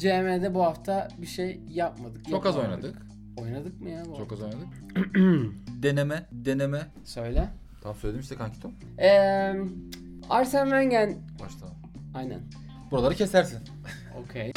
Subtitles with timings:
[0.00, 2.28] CM'de bu hafta bir şey yapmadık.
[2.30, 2.84] Çok az yapamadık.
[2.84, 3.02] oynadık.
[3.36, 4.02] Oynadık mı ya?
[4.06, 4.46] bu Çok hafta?
[4.46, 4.68] az oynadık.
[5.82, 6.86] deneme, deneme.
[7.04, 7.48] Söyle.
[7.82, 8.72] Tam söyledim işte kanki Tom.
[8.98, 9.56] Eee
[10.30, 11.10] Arsene Wenger.
[11.40, 11.66] Başta.
[12.14, 12.40] Aynen.
[12.90, 13.58] Buraları kesersin.
[14.24, 14.52] Okey.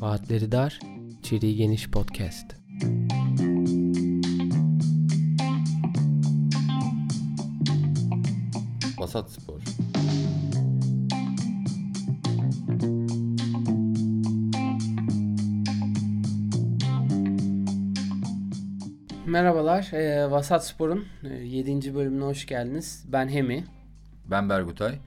[0.00, 0.78] Vaatleri dar,
[1.20, 2.63] içeriği geniş podcast.
[9.14, 9.60] Vasat spor.
[19.26, 21.04] Merhabalar, eee, Vasat Spor'un
[21.44, 21.94] 7.
[21.94, 23.04] bölümüne hoş geldiniz.
[23.08, 23.64] Ben Hemi.
[24.26, 24.98] Ben Bergutay.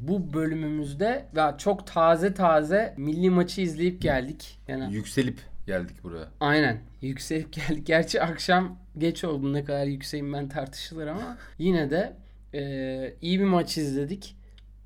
[0.00, 4.58] Bu bölümümüzde ya çok taze taze milli maçı izleyip geldik.
[4.68, 6.28] Yani Yükselip geldik buraya.
[6.40, 7.86] aynen yükselip geldik.
[7.86, 12.12] Gerçi akşam geç oldu ne kadar yükseğim ben tartışılır ama yine de
[12.54, 14.36] eee, iyi bir maç izledik.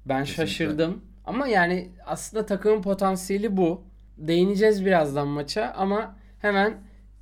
[0.06, 0.46] Ben Kesinlikle.
[0.46, 1.00] şaşırdım.
[1.24, 3.82] Ama yani aslında takımın potansiyeli bu.
[4.18, 6.74] Değineceğiz birazdan maça ama hemen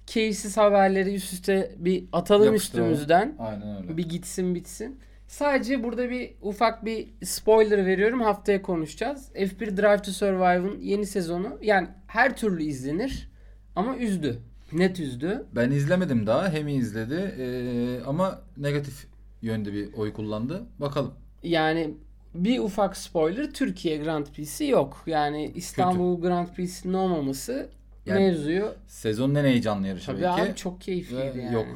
[0.07, 2.91] keyifsiz haberleri üst üste bir atalım Yapıştıralım.
[2.93, 3.35] üstümüzden.
[3.39, 3.97] Aynen öyle.
[3.97, 5.01] Bir gitsin bitsin.
[5.29, 8.20] Sadece burada bir ufak bir spoiler veriyorum.
[8.20, 9.31] Haftaya konuşacağız.
[9.35, 13.31] F1 Drive to Survive'ın yeni sezonu yani her türlü izlenir
[13.77, 14.39] ama üzdü.
[14.73, 15.47] Net üzdü.
[15.57, 16.48] Ben izlemedim daha.
[16.53, 17.35] Hemi izledi.
[17.39, 19.07] Ee, ama negatif
[19.42, 20.67] yönde bir oy kullandı.
[20.79, 21.15] Bakalım.
[21.42, 21.95] Yani
[22.34, 25.03] bir ufak spoiler Türkiye Grand Prix'si yok.
[25.06, 27.69] Yani İstanbul Grand Prix'sinin olmaması
[28.07, 30.42] Yani mevzuyu Sezonun en heyecanlı yarışı tabii belki.
[30.42, 31.55] abi çok Ve keyifliydi yani.
[31.55, 31.67] Yok.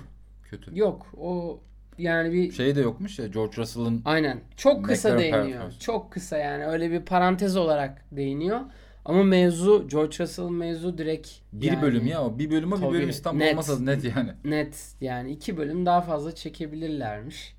[0.51, 0.79] Kötü.
[0.79, 1.61] Yok o
[1.99, 4.41] yani bir Şey de yokmuş ya George Russell'ın Aynen.
[4.57, 5.45] Çok kısa değiniyor.
[5.45, 5.81] performansı.
[5.81, 6.67] Çok kısa yani.
[6.67, 8.61] Öyle bir parantez olarak değiniyor.
[9.05, 12.39] Ama mevzu George Russell'ın mevzu direkt bir yani bölüm ya o.
[12.39, 13.53] Bir bölüm o bir bölüm İstanbul net.
[13.53, 14.31] olmasa net yani.
[14.45, 17.55] net yani iki bölüm daha fazla çekebilirlermiş.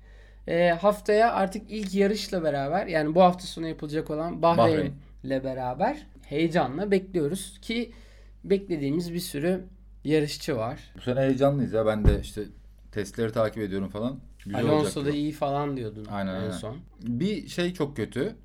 [0.48, 4.92] Ee, haftaya artık ilk yarışla beraber yani bu hafta sonu yapılacak olan Bahreyn
[5.24, 5.44] Bahreyn.
[5.44, 7.92] beraber heyecanla bekliyoruz ki
[8.44, 9.64] beklediğimiz bir sürü
[10.04, 10.92] yarışçı var.
[10.96, 11.86] Bu sene heyecanlıyız ya.
[11.86, 12.42] Ben de işte
[12.92, 14.20] testleri takip ediyorum falan.
[14.44, 16.50] Güzel Alonso da iyi falan diyordun Aynen, en aynen.
[16.50, 16.76] son.
[17.02, 18.36] Bir şey çok kötü.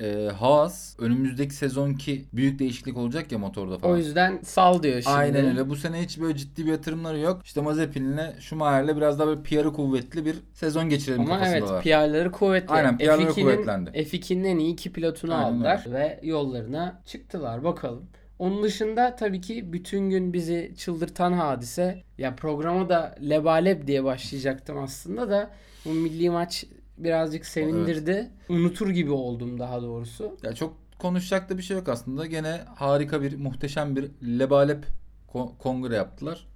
[0.00, 3.94] Ee, Haas önümüzdeki sezonki büyük değişiklik olacak ya motorda falan.
[3.94, 5.16] O yüzden sal diyor şimdi.
[5.16, 5.68] Aynen öyle.
[5.68, 7.40] Bu sene hiç böyle ciddi bir yatırımları yok.
[7.44, 11.82] İşte Mazepin'le Schumacher'le biraz daha böyle PR'ı kuvvetli bir sezon geçirelim Ama evet kafasındalar.
[11.82, 12.68] PR'ları kuvvetli.
[12.68, 13.90] Aynen, PR'ları F2'nin kuvvetlendi.
[13.90, 17.64] F2'nin en iyi iki pilotunu Aynen aldılar ve yollarına çıktılar.
[17.64, 18.04] Bakalım.
[18.38, 24.78] Onun dışında tabii ki bütün gün bizi çıldırtan hadise ya programa da lebalep diye başlayacaktım
[24.78, 25.50] aslında da
[25.84, 26.64] bu milli maç
[27.04, 28.30] birazcık sevindirdi.
[28.48, 30.36] Unutur gibi oldum daha doğrusu.
[30.42, 32.26] Ya çok konuşacak da bir şey yok aslında.
[32.26, 34.84] Gene harika bir, muhteşem bir lebalep
[35.32, 36.46] ko- kongre yaptılar.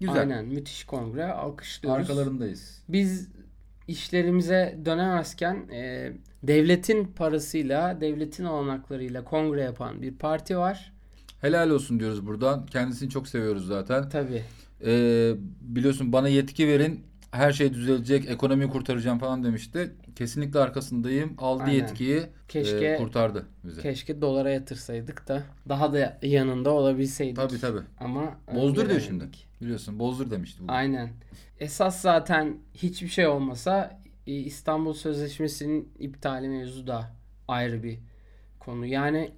[0.00, 0.20] Güzel.
[0.20, 2.10] Aynen müthiş kongre alkışlıyoruz.
[2.10, 2.82] Arkalarındayız.
[2.88, 3.28] Biz
[3.88, 10.92] işlerimize dönemezken e, devletin parasıyla, devletin olanaklarıyla kongre yapan bir parti var.
[11.40, 12.66] Helal olsun diyoruz buradan.
[12.66, 14.08] Kendisini çok seviyoruz zaten.
[14.08, 14.42] Tabii.
[14.84, 17.00] Ee, biliyorsun bana yetki verin.
[17.30, 18.30] Her şey düzelecek.
[18.30, 19.92] Ekonomiyi kurtaracağım falan demişti.
[20.16, 21.34] Kesinlikle arkasındayım.
[21.38, 21.74] Aldı Aynen.
[21.74, 22.22] yetkiyi.
[22.48, 23.82] Keşke e, kurtardı bizi.
[23.82, 27.36] keşke dolara yatırsaydık da daha da yanında olabilseydik.
[27.36, 27.80] Tabii tabii.
[28.00, 29.24] Ama Bozdur diyor şimdi.
[29.62, 30.58] Biliyorsun bozdur demişti.
[30.62, 30.72] bugün.
[30.72, 31.10] Aynen.
[31.60, 37.12] Esas zaten hiçbir şey olmasa e, İstanbul Sözleşmesi'nin iptali mevzu da
[37.48, 37.98] ayrı bir
[38.60, 38.86] konu.
[38.86, 39.30] Yani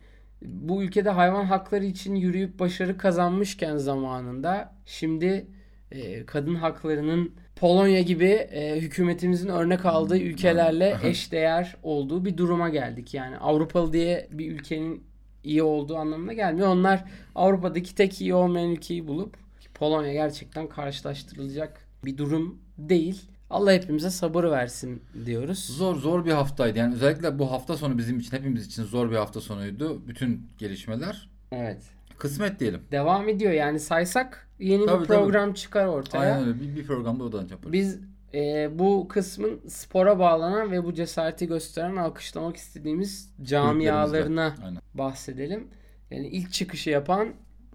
[0.43, 5.47] bu ülkede hayvan hakları için yürüyüp başarı kazanmışken zamanında şimdi
[5.91, 13.15] e, kadın haklarının Polonya gibi e, hükümetimizin örnek aldığı ülkelerle eşdeğer olduğu bir duruma geldik.
[13.15, 15.05] Yani Avrupalı diye bir ülkenin
[15.45, 16.69] iyi olduğu anlamına gelmiyor.
[16.69, 19.37] Onlar Avrupa'daki tek iyi olmayan ülkeyi bulup
[19.75, 23.23] Polonya gerçekten karşılaştırılacak bir durum değil.
[23.51, 25.59] Allah hepimize sabır versin diyoruz.
[25.59, 26.79] Zor zor bir haftaydı.
[26.79, 30.09] Yani özellikle bu hafta sonu bizim için hepimiz için zor bir hafta sonuydu.
[30.09, 31.31] Bütün gelişmeler.
[31.53, 31.83] Evet.
[32.21, 32.81] Kısmet diyelim.
[32.93, 36.35] Devam ediyor yani saysak yeni Tabii, bir program çıkar ortaya.
[36.35, 36.61] Aynen öyle.
[36.61, 37.73] Bir, bir programda odan yaparız.
[37.73, 37.99] Biz
[38.35, 44.55] e, bu kısmın spora bağlanan ve bu cesareti gösteren alkışlamak istediğimiz camialarına
[44.95, 45.69] bahsedelim.
[46.11, 47.29] Yani ilk çıkışı yapan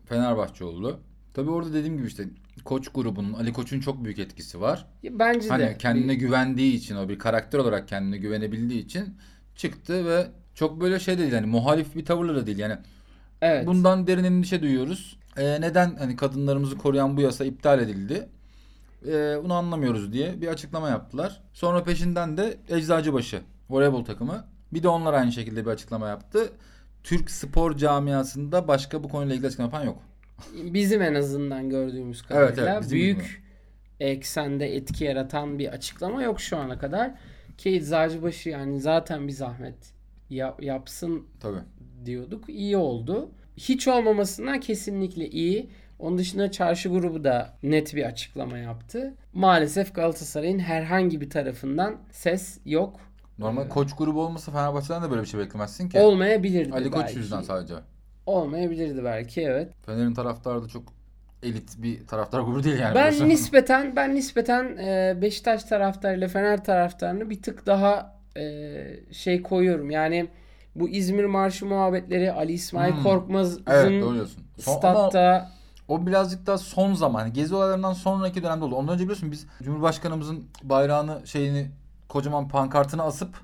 [0.05, 0.99] Fenerbahçe oldu.
[1.33, 2.23] Tabii orada dediğim gibi işte
[2.65, 4.85] Koç grubunun, Ali Koç'un çok büyük etkisi var.
[5.03, 9.05] bence Hani de kendine bir- güvendiği için o bir karakter olarak kendine güvenebildiği için
[9.55, 12.77] çıktı ve çok böyle şey de değil yani muhalif bir tavırla da değil yani
[13.41, 13.67] evet.
[13.67, 15.17] bundan derin endişe duyuyoruz.
[15.37, 18.29] Ee, neden hani kadınlarımızı koruyan bu yasa iptal edildi?
[19.07, 21.41] Ee, bunu anlamıyoruz diye bir açıklama yaptılar.
[21.53, 26.49] Sonra peşinden de Eczacıbaşı voleybol takımı bir de onlar aynı şekilde bir açıklama yaptı.
[27.03, 29.99] Türk spor camiasında başka bu konuyla ilgili açıklama yapan yok.
[30.73, 33.41] Bizim en azından gördüğümüz Evet, kadarıyla evet, bizim büyük bilmiyorum.
[33.99, 37.11] eksende etki yaratan bir açıklama yok şu ana kadar.
[37.57, 39.75] Ki Eczacıbaşı yani zaten bir zahmet
[40.29, 41.59] ya- yapsın Tabii.
[42.05, 42.49] Diyorduk.
[42.49, 43.29] İyi oldu.
[43.57, 45.69] Hiç olmamasından kesinlikle iyi.
[45.99, 49.13] Onun dışında çarşı grubu da net bir açıklama yaptı.
[49.33, 52.99] Maalesef Galatasaray'ın herhangi bir tarafından ses yok.
[53.39, 55.99] Normal koç grubu olmasa Fenerbahçe'den de böyle bir şey beklemezsin ki.
[55.99, 57.17] Olmayabilirdi Ali Koç belki.
[57.17, 57.73] yüzünden sadece.
[58.25, 59.71] Olmayabilirdi belki evet.
[59.85, 60.83] Fener'in taraftarı da çok
[61.43, 62.95] elit bir taraftar grubu değil yani.
[62.95, 63.29] Ben biliyorsun.
[63.29, 68.43] nispeten ben nispeten e, Beşiktaş taraftarıyla Fener taraftarını bir tık daha e,
[69.11, 69.91] şey koyuyorum.
[69.91, 70.27] Yani
[70.75, 73.03] bu İzmir Marşı muhabbetleri Ali İsmail Hmm.
[73.03, 74.03] Korkmaz'ın Evet.
[74.03, 74.27] Son,
[74.59, 75.51] statta
[75.87, 77.19] o birazcık daha son zaman.
[77.19, 78.75] Hani Gezi olaylarından sonraki dönemde oldu.
[78.75, 81.71] Ondan önce biliyorsun biz Cumhurbaşkanımızın bayrağını şeyini
[82.09, 83.41] kocaman pankartını asıp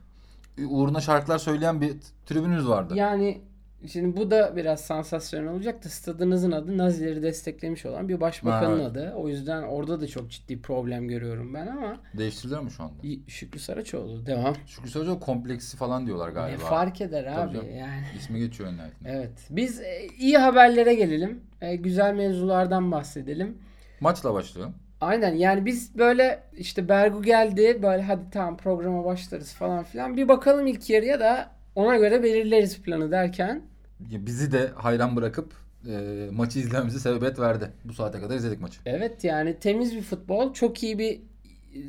[0.69, 1.95] uğruna şarkılar söyleyen bir
[2.25, 2.94] tribünümüz vardı.
[2.95, 3.42] yani
[3.88, 8.81] şimdi bu da biraz sansasyon olacak da stadınızın adı Nazileri desteklemiş olan bir başbakanın Ha,
[8.81, 8.92] evet.
[8.92, 9.13] adı.
[9.16, 12.94] O yüzden orada da çok ciddi problem görüyorum ben ama Değiştiriliyor mu şu anda?
[13.28, 14.56] Şükrü Saraçoğlu devam.
[14.68, 16.66] Şükrü Sözcü kompleksi falan diyorlar Ne galiba.
[16.66, 17.75] fark eder Tabii abi canım.
[17.78, 18.04] yani.
[18.18, 19.10] İsmi geçiyor en.
[19.10, 19.31] Evet.
[19.50, 21.39] Biz e, iyi haberlere gelelim.
[21.62, 23.57] E, güzel mevzulardan bahsedelim.
[24.00, 24.75] Maçla başlayalım.
[25.01, 30.18] Aynen yani biz böyle işte Bergu geldi böyle hadi tamam programa başlarız falan filan.
[30.18, 33.62] Bir bakalım ilk yarıya da ona göre belirleriz planı derken.
[34.09, 35.53] Bizi de hayran bırakıp
[35.88, 37.71] e, maçı izlememize sebebiyet verdi.
[37.86, 38.80] Bu saate kadar izledik maçı.
[38.86, 40.53] Evet yani temiz bir futbol.
[40.53, 41.19] Çok iyi bir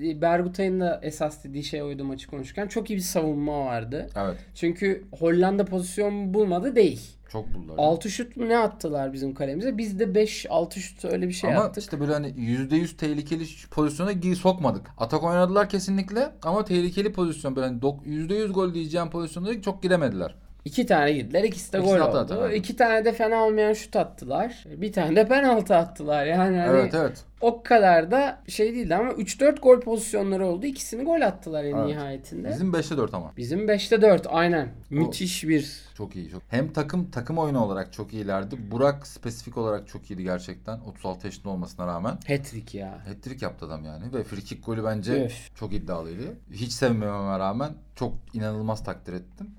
[0.03, 2.69] e, Bergutay'ın da esas dediği şey oydu maçı konuşurken.
[2.69, 4.09] Çok iyi bir savunma vardı.
[4.17, 4.37] Evet.
[4.55, 7.01] Çünkü Hollanda pozisyon bulmadı değil.
[7.29, 7.75] Çok buldular.
[7.79, 9.79] 6 şut mu ne attılar bizim kalemize?
[9.79, 11.83] Biz de 5-6 şut öyle bir şey ama attık.
[11.83, 14.87] işte böyle hani %100 tehlikeli pozisyona gir sokmadık.
[14.99, 20.35] Atak oynadılar kesinlikle ama tehlikeli pozisyon böyle hani dok- %100 gol diyeceğim pozisyonda çok giremediler.
[20.65, 21.45] İki tane girdiler.
[21.45, 22.27] ikisi de İkisi gol de attı oldu.
[22.29, 22.57] zaten, evet.
[22.59, 24.65] İki tane de fena olmayan şut attılar.
[24.77, 26.27] Bir tane de penaltı attılar.
[26.27, 27.25] Yani hani evet evet.
[27.41, 30.67] o kadar da şey değildi ama 3-4 gol pozisyonları oldu.
[30.67, 31.87] İkisini gol attılar en Evet.
[31.87, 32.49] nihayetinde.
[32.49, 33.33] Bizim 5'te 4 ama.
[33.37, 34.69] Bizim 5'te 4 aynen.
[34.91, 36.31] Müthiş bir Çok iyi.
[36.31, 36.43] Çok.
[36.49, 38.57] Hem takım takım oyunu olarak çok iyilerdi.
[38.71, 40.79] Burak spesifik olarak çok iyiydi gerçekten.
[40.81, 42.13] 36 yaşında olmasına rağmen.
[42.13, 42.99] hat-trick ya.
[43.09, 44.05] Hat-trick yaptı adam yani.
[44.15, 45.57] Ve free kick golü bence Öf.
[45.57, 46.23] çok iddialıydı.
[46.53, 49.51] Hiç sevmememe rağmen çok inanılmaz takdir ettim.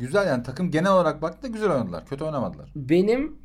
[0.00, 2.06] Güzel yani takım genel olarak baktığında güzel oynadılar.
[2.06, 2.72] Kötü oynamadılar.
[2.76, 3.38] Benim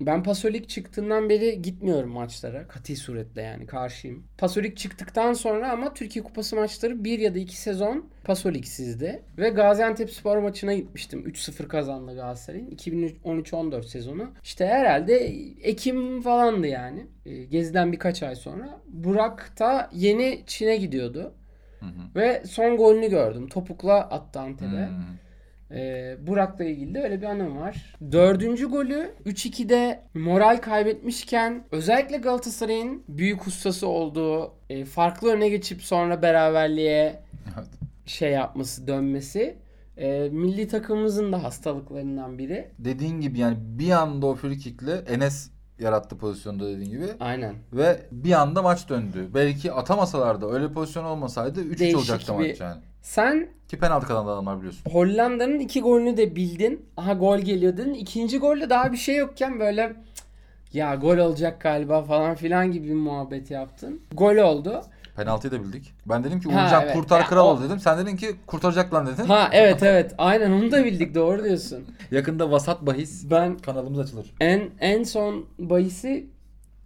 [0.00, 2.68] ben Pasolik çıktığından beri gitmiyorum maçlara.
[2.68, 4.24] Kati suretle yani karşıyım.
[4.38, 9.22] Pasolik çıktıktan sonra ama Türkiye Kupası maçları bir ya da iki sezon Pasoliksizdi.
[9.38, 11.26] Ve Gaziantep Spor maçına gitmiştim.
[11.26, 12.70] 3-0 kazandı Galatasaray'ın.
[12.70, 14.30] 2013-14 sezonu.
[14.42, 15.14] İşte herhalde
[15.62, 17.06] Ekim falandı yani.
[17.26, 18.80] E, Geziden birkaç ay sonra.
[18.88, 21.34] Burak da yeni Çin'e gidiyordu.
[21.80, 22.14] Hı hı.
[22.16, 23.48] Ve son golünü gördüm.
[23.48, 24.86] Topukla attı Antep'e.
[24.88, 25.29] Hmm.
[25.74, 27.94] Ee, Burak'la ilgili de öyle bir anım var.
[28.12, 36.22] Dördüncü golü 3-2'de moral kaybetmişken özellikle Galatasaray'ın büyük ustası olduğu e, farklı öne geçip sonra
[36.22, 37.22] beraberliğe
[37.58, 37.68] Evet.
[38.06, 39.56] şey yapması dönmesi
[39.96, 42.70] e, milli takımımızın da hastalıklarından biri.
[42.78, 47.06] Dediğin gibi yani bir anda o free kickle Enes yarattı pozisyonda dediğin gibi.
[47.20, 47.54] Aynen.
[47.72, 49.28] Ve bir anda maç döndü.
[49.34, 52.80] Belki atamasalardı öyle pozisyon olmasaydı 3-3 Değişik olacaktı bir- maç yani.
[53.02, 54.90] Sen Ki penaltı kazandı adamlar biliyorsun.
[54.90, 56.86] Hollanda'nın iki golünü de bildin.
[56.96, 57.94] Aha gol geliyor dedin.
[57.94, 62.88] İkinci golde daha bir şey yokken böyle "Cık, ya gol olacak galiba falan filan gibi
[62.88, 64.00] bir muhabbet yaptın.
[64.12, 64.82] Gol oldu.
[65.16, 65.92] Penaltıyı da bildik.
[66.06, 66.94] Ben dedim ki Uğurcan evet.
[66.94, 67.80] kurtar Ya kral o- ol dedim.
[67.80, 69.24] Sen dedin ki kurtaracak lan dedin.
[69.24, 71.84] Ha evet evet aynen onu da bildik doğru diyorsun.
[72.10, 74.34] Yakında vasat bahis Ben kanalımız açılır.
[74.40, 76.26] en en son bahisi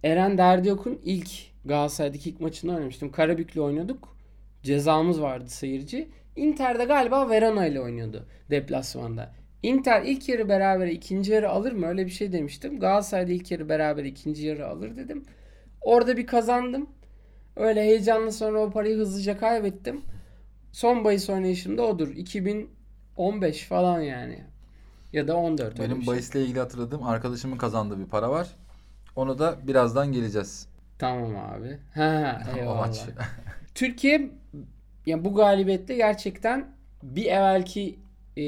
[0.03, 1.29] Eren Derdiyok'un ilk
[1.65, 3.11] Galatasaray'daki ilk maçını oynamıştım.
[3.11, 4.14] Karabük'le oynuyorduk.
[4.65, 6.09] Cezamız vardı seyirci.
[6.35, 9.31] Inter'de galiba Verona ile oynuyordu deplasmanda.
[9.63, 11.85] Inter ilk yarı beraber ikinci yarı alır mı?
[11.87, 12.79] Öyle bir şey demiştim.
[12.79, 15.25] Galatasaray'da ilk yarı beraber ikinci yarı alır dedim.
[15.81, 16.89] Orada bir kazandım.
[17.55, 20.01] Öyle heyecanlı sonra o parayı hızlıca kaybettim.
[20.71, 22.07] Son bahis oynayışım da odur.
[22.15, 24.43] 2015 falan yani.
[25.13, 26.13] Ya da 14 öyle bir Benim şey.
[26.13, 28.47] bahisle ilgili hatırladığım arkadaşımın kazandığı bir para var.
[29.15, 30.67] Onu da birazdan geleceğiz.
[30.99, 31.77] Tamam abi.
[31.93, 32.93] Ha, eyvallah.
[33.75, 34.31] Türkiye
[35.05, 37.99] yani bu galibiyetle gerçekten bir evvelki
[38.37, 38.43] e,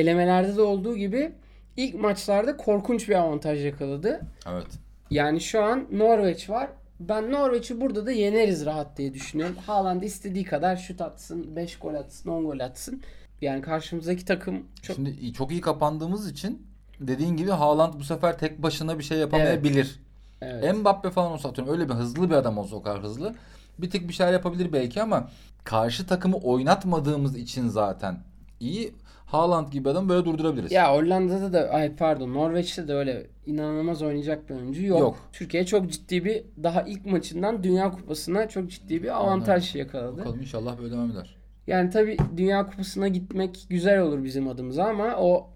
[0.00, 1.32] elemelerde de olduğu gibi
[1.76, 4.20] ilk maçlarda korkunç bir avantaj yakaladı.
[4.52, 4.66] Evet.
[5.10, 6.68] Yani şu an Norveç var.
[7.00, 9.56] Ben Norveç'i burada da yeneriz rahat diye düşünüyorum.
[9.66, 13.02] Haaland istediği kadar şut atsın, 5 gol atsın, 10 gol atsın.
[13.40, 16.66] Yani karşımızdaki takım çok Şimdi çok iyi kapandığımız için
[17.00, 20.00] dediğin gibi Haaland bu sefer tek başına bir şey yapamayabilir.
[20.40, 20.74] evet.
[20.74, 23.34] Mbappe falan olsa atıyorum öyle bir hızlı bir adam olsa o kadar hızlı.
[23.78, 25.28] Bir tık bir şeyler yapabilir belki ama
[25.64, 28.18] karşı takımı oynatmadığımız için zaten
[28.60, 28.94] iyi.
[29.26, 30.72] Haaland gibi adam böyle durdurabiliriz.
[30.72, 35.00] Ya Hollanda'da da ay pardon Norveç'te de öyle inanılmaz oynayacak bir oyuncu yok.
[35.00, 35.18] Yok.
[35.32, 40.18] Türkiye çok ciddi bir daha ilk maçından Dünya Kupası'na çok ciddi bir avantaj yakaladı.
[40.18, 41.36] Bakalım inşallah böyle devam eder.
[41.66, 45.50] Yani tabii Dünya Kupası'na gitmek güzel olur bizim adımıza ama o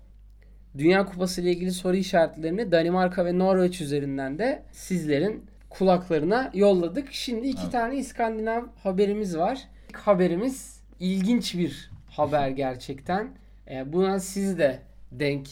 [0.78, 7.12] Dünya Kupası ile ilgili soru işaretlerini Danimarka ve Norveç üzerinden de sizlerin kulaklarına yolladık.
[7.12, 7.72] Şimdi iki Evet.
[7.72, 9.68] tane İskandinav haberimiz var.
[9.90, 13.28] İlk haberimiz ilginç bir haber gerçekten.
[13.70, 14.82] Ee, buna siz de
[15.12, 15.48] denk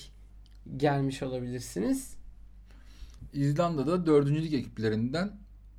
[0.77, 2.15] gelmiş olabilirsiniz.
[3.33, 4.29] İzlanda'da 4.
[4.31, 5.33] lig ekiplerinden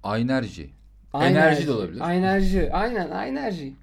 [0.04, 0.70] Aynerji.
[1.14, 2.02] Enerji de olabilir.
[2.02, 2.74] Enerji.
[2.74, 3.74] Aynen enerji.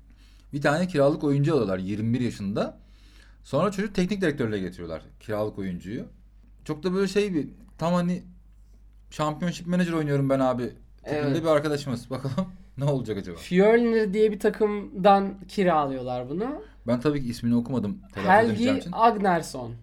[0.52, 2.78] Bir tane kiralık oyuncu alıyorlar 21 yaşında.
[3.44, 6.04] Sonra çocuk teknik direktörle getiriyorlar kiralık oyuncuyu.
[6.64, 8.22] Çok da böyle şey bir tam hani
[9.12, 10.70] Championship Manager oynuyorum ben abi.
[11.04, 11.42] Takımda Evet.
[11.42, 12.10] bir arkadaşımız.
[12.10, 12.46] Bakalım
[12.78, 13.36] ne olacak acaba?
[13.36, 16.62] Fjölnir diye bir takımdan kiralıyorlar bunu.
[16.86, 17.98] Ben tabii ki ismini okumadım.
[18.14, 18.90] Helgi için.
[18.92, 19.74] Agnarsson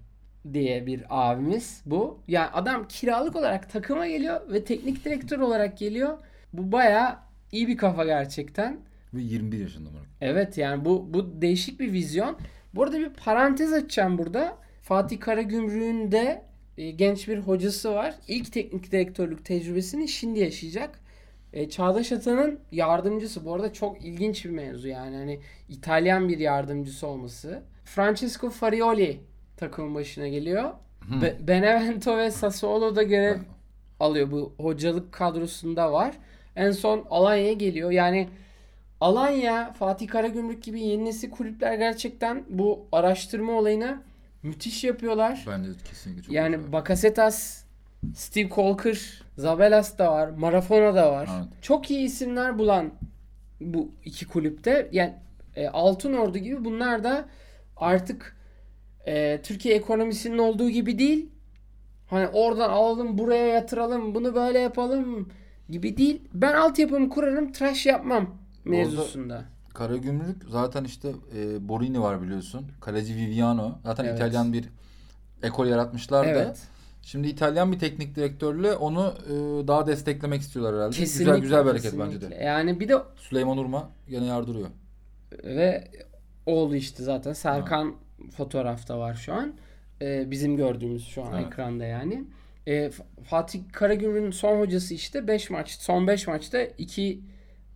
[0.53, 2.19] diye bir abimiz bu.
[2.27, 6.17] Yani adam kiralık olarak takıma geliyor ve teknik direktör olarak geliyor.
[6.53, 7.15] Bu bayağı
[7.51, 8.79] iyi bir kafa gerçekten.
[9.13, 9.98] Ve 21 yaşında mı?
[10.21, 12.38] Evet yani bu bu değişik bir vizyon.
[12.75, 14.57] Bu arada bir parantez açacağım burada.
[14.81, 16.49] Fatih Karagümrük'ün de
[16.79, 18.15] e, genç bir hocası var.
[18.27, 21.00] İlk teknik direktörlük tecrübesini şimdi yaşayacak.
[21.53, 23.45] E, Çağdaş Atan'ın yardımcısı.
[23.45, 25.15] Bu arada çok ilginç bir mevzu yani.
[25.15, 27.62] Hani İtalyan bir yardımcısı olması.
[27.86, 29.17] Francesco Farioli
[29.57, 30.71] takımın başına geliyor.
[31.21, 33.38] Be- Benevento ve Sassuolo'da görev
[34.00, 34.31] alıyor.
[34.31, 36.17] Bu hocalık kadrosunda var.
[36.55, 37.91] En son Alanya'ya geliyor.
[37.91, 38.27] Yani
[39.01, 44.01] Alanya, Fatih Karagümrük gibi yeni nesil kulüpler gerçekten bu araştırma olayını
[44.43, 45.46] müthiş yapıyorlar.
[45.48, 46.72] Bence kesinlikle çok Yani güzel.
[46.72, 47.63] Bakasetas,
[48.15, 51.29] Steve Colker, Zabelas da var, Marafona da var.
[51.38, 51.48] Evet.
[51.62, 52.91] Çok iyi isimler bulan
[53.62, 54.89] bu iki kulüpte.
[54.91, 55.13] Yani
[55.55, 57.25] e, Altın Ordu gibi bunlar da
[57.77, 58.38] artık
[59.05, 61.29] e, Türkiye ekonomisinin olduğu gibi değil.
[62.08, 65.29] Hani oradan alalım buraya yatıralım bunu böyle yapalım
[65.69, 66.22] gibi değil.
[66.34, 69.46] Ben altyapımı kurarım tıraş yapmam mevzusunda.
[69.73, 72.67] Karagümrük zaten işte e, Borini var biliyorsun.
[72.81, 73.71] Kaleci Viviano.
[73.85, 74.15] Zaten Evet.
[74.15, 74.69] İtalyan bir
[75.43, 76.29] ekol yaratmışlar da.
[76.29, 76.67] Evet.
[77.01, 80.95] Şimdi İtalyan bir teknik direktörle onu e, daha desteklemek istiyorlar herhalde.
[80.95, 81.23] Kesinlikle.
[81.31, 82.15] güzel güzel bir hareket kesinlikle.
[82.21, 82.43] bence de.
[82.43, 84.67] Yani bir de Süleyman Urma gene yardırıyor.
[85.43, 85.88] ve
[86.45, 87.95] oğlu işte zaten Serkan
[88.38, 89.53] fotoğrafta var şu an.
[90.01, 91.47] Ee, bizim gördüğümüz şu an Evet.
[91.47, 92.23] ekranda yani.
[92.67, 92.91] Ee,
[93.23, 97.21] Fatih Karagümrük'ün son hocası işte 5 maç son 5 maçta 2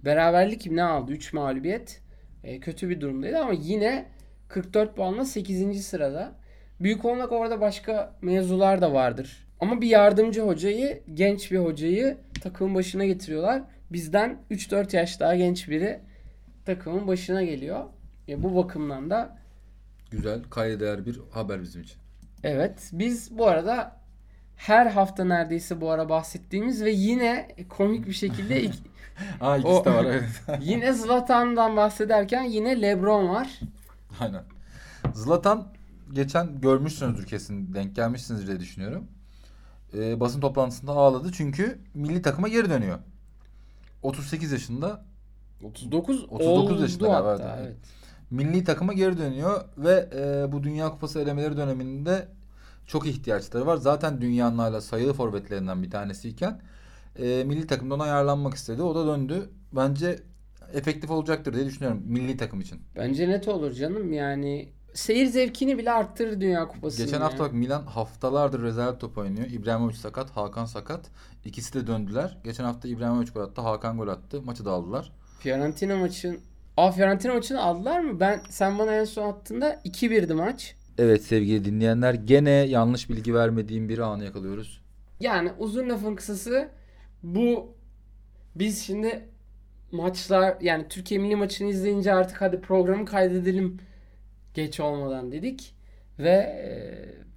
[0.06, 1.12] beraberlik ne aldı?
[1.12, 2.02] 3 mağlubiyet.
[2.44, 4.06] Ee, kötü bir durumdaydı ama yine
[4.48, 5.86] 44 puanla 8.
[5.86, 6.32] sırada.
[6.80, 9.48] Büyük olarak orada başka mevzular da vardır.
[9.60, 13.64] Ama bir yardımcı hocayı, genç bir hocayı takımın başına getiriyorlar.
[13.92, 16.00] Bizden 3-4 yaş daha genç biri
[16.66, 17.86] takımın başına geliyor.
[18.30, 19.38] E, bu bakımdan da
[20.12, 21.98] Güzel, kayda değer bir haber bizim için.
[22.44, 24.02] evet biz bu arada
[24.56, 28.62] her hafta neredeyse bu ara bahsettiğimiz ve yine komik bir şekilde
[29.42, 30.30] Aa ikisi O- de var evet.
[30.62, 33.60] yine Zlatan'dan bahsederken yine LeBron var.
[34.20, 34.44] Aynen.
[35.14, 35.68] Zlatan
[36.14, 39.08] geçen görmüşsünüzdür kesin denk gelmişsiniz diye düşünüyorum.
[39.98, 43.00] Ee, basın toplantısında ağladı çünkü milli takıma geri dönüyor.
[44.04, 45.06] 38 yaşında
[45.64, 47.56] 39 39 oldu yaşında galiba, hatta.
[47.60, 47.68] evet.
[47.68, 47.78] Evet.
[48.32, 52.28] milli takıma geri dönüyor ve e, bu Dünya Kupası elemeleri döneminde
[52.88, 53.78] çok ihtiyaçları var.
[53.78, 56.62] Zaten dünyanın hala sayılı forvetlerinden bir tanesiyken
[57.20, 58.82] e, milli takımdan ayarlanmak istedi.
[58.82, 59.50] O da döndü.
[59.72, 60.20] Bence
[60.74, 62.82] efektif olacaktır diye düşünüyorum milli takım için.
[62.96, 67.06] Bence net olur canım yani seyir zevkini bile arttırır Dünya Kupası'nın.
[67.06, 69.48] Geçen hafta bak Milan haftalardır rezerv top oynuyor.
[69.48, 71.06] İbrahimovic sakat, Hakan sakat.
[71.46, 72.38] İkisi de döndüler.
[72.44, 74.42] Geçen hafta İbrahimovic gol attı, Hakan gol attı.
[74.42, 75.12] Maçı da aldılar.
[75.40, 76.40] Fiorentina maçın
[76.78, 78.20] Aa Fiorentina maçını aldılar mı?
[78.20, 80.76] Ben sen bana en son attığında 2-1'di maç.
[80.98, 84.82] Evet sevgili dinleyenler gene yanlış bilgi vermediğim bir anı yakalıyoruz.
[85.20, 86.70] Yani uzun lafın kısası
[87.24, 87.76] bu
[88.56, 89.26] biz şimdi
[89.92, 93.80] maçlar yani Türkiye milli maçını izleyince artık hadi programı kaydedelim
[94.54, 95.76] geç olmadan dedik
[96.20, 96.70] ve e,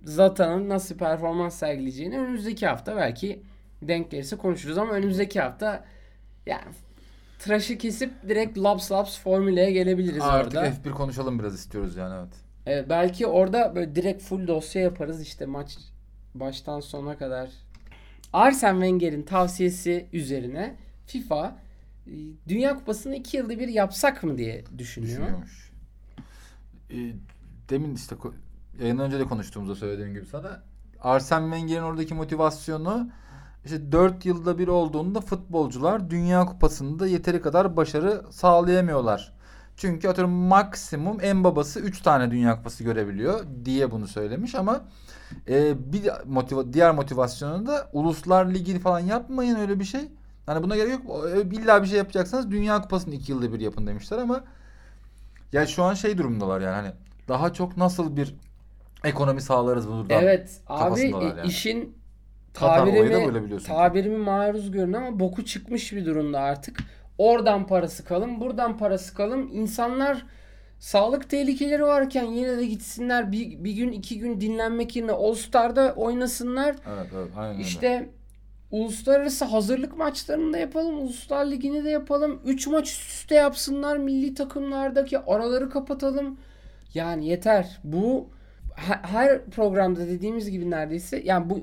[0.06, 3.42] Zlatan'ın nasıl performans sergileyeceğini önümüzdeki hafta belki
[3.82, 5.84] denk gelirse konuşuruz ama önümüzdeki hafta
[6.46, 6.72] yani
[7.38, 10.68] tıraşı kesip direkt laps laps formüleye gelebiliriz Artık orada.
[10.68, 12.34] F1 konuşalım biraz istiyoruz yani evet.
[12.66, 15.78] Evet, belki orada böyle direkt full dosya yaparız işte maç
[16.34, 17.50] baştan sona kadar.
[18.32, 21.58] Arsene Wenger'in tavsiyesi üzerine FIFA
[22.06, 22.12] e,
[22.48, 25.12] Dünya Kupası'nı iki yılda bir yapsak mı diye düşünüyor.
[25.12, 25.72] Düşünüyormuş.
[26.90, 27.12] Ee,
[27.70, 28.16] demin işte
[28.80, 30.62] yayın önce de konuştuğumuzda söylediğim gibi sana
[31.00, 33.10] Arsene Wenger'in oradaki motivasyonu
[33.64, 39.35] işte 4 yılda bir olduğunda futbolcular Dünya Kupası'nda yeteri kadar başarı sağlayamıyorlar
[39.76, 44.84] Çünkü atıyorum maksimum en babası 3 tane Dünya Kupası görebiliyor diye bunu söylemiş ama
[45.48, 50.00] e, bir motiva diğer motivasyonu da Uluslar Ligi falan yapmayın öyle bir şey.
[50.46, 51.26] Hani buna gerek yok.
[51.36, 54.44] E, İlla bir şey yapacaksanız Dünya Kupası'nı iki yılda bir yapın demişler ama
[55.52, 56.92] ya şu an şey durumdalar yani hani
[57.28, 58.34] daha çok nasıl bir
[59.04, 60.22] ekonomi sağlarız buradan.
[60.22, 61.46] Evet abi e, yani.
[61.46, 61.98] işin
[62.54, 66.78] tabirimi, tabirimi maruz görün ama boku çıkmış bir durumda artık.
[67.18, 69.48] Oradan para sıkalım, buradan para sıkalım.
[69.52, 70.26] İnsanlar
[70.78, 75.94] sağlık tehlikeleri varken yine de gitsinler bir, bir gün iki gün dinlenmek yerine All Star'da
[75.94, 76.76] oynasınlar.
[76.94, 77.62] Evet evet aynen öyle.
[77.62, 78.10] İşte
[78.70, 80.98] uluslararası hazırlık maçlarını da yapalım.
[80.98, 82.40] Uluslar Ligi'ni de yapalım.
[82.44, 86.38] 3 maç üst üste yapsınlar milli takımlardaki araları kapatalım.
[86.94, 87.78] Yani yeter.
[87.84, 88.30] Bu
[88.76, 91.60] he- her programda dediğimiz gibi neredeyse yani bu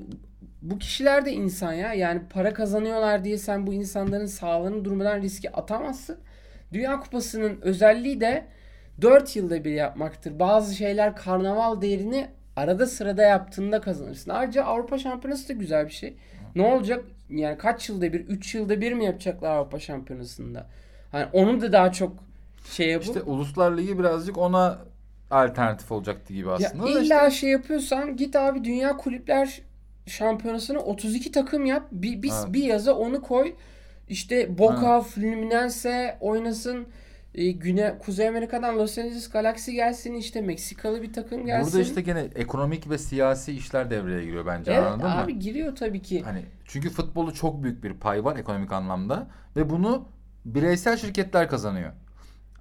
[0.64, 1.94] bu kişiler de insan ya.
[1.94, 6.18] Yani para kazanıyorlar diye sen bu insanların sağlığını durmadan riske atamazsın.
[6.72, 8.46] Dünya Kupası'nın özelliği de
[9.02, 10.38] 4 yılda bir yapmaktır.
[10.38, 14.30] Bazı şeyler karnaval değerini arada sırada yaptığında kazanırsın.
[14.30, 16.16] Ayrıca Avrupa Şampiyonası da güzel bir şey.
[16.54, 17.04] Ne olacak?
[17.30, 18.20] Yani kaç yılda bir?
[18.20, 20.66] 3 yılda bir mi yapacaklar Avrupa Şampiyonası'nda?
[21.12, 22.12] Hani onu da daha çok
[22.70, 24.78] şey yapıp İşte Uluslar Ligi birazcık ona
[25.30, 26.84] alternatif olacaktı gibi ya aslında.
[26.84, 27.40] da illa işte.
[27.40, 29.60] şey yapıyorsan git abi Dünya Kulüpler
[30.06, 31.88] Şampiyonası'na 32 takım yap.
[31.92, 32.52] Bir, bir, Evet.
[32.52, 33.54] bir yaza onu koy.
[34.08, 36.86] İşte Boca, Fluminense oynasın.
[37.34, 40.14] Ee, Güne, Kuzey Amerika'dan Los Angeles Galaxy gelsin.
[40.14, 41.72] işte Meksikalı bir takım gelsin.
[41.72, 45.22] Burada işte gene ekonomik ve siyasi işler devreye giriyor bence evet anladın mı?
[45.22, 46.22] abi giriyor tabii ki.
[46.22, 50.08] Hani çünkü futbolu çok büyük bir pay var ekonomik anlamda ve bunu
[50.44, 51.92] bireysel şirketler kazanıyor.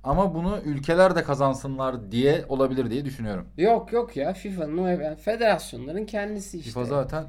[0.04, 3.48] Ama bunu ülkeler de kazansınlar diye olabilir diye düşünüyorum.
[3.58, 6.70] Yok yok ya FIFA'nın o yani federasyonların kendisi işte.
[6.70, 7.26] FIFA zaten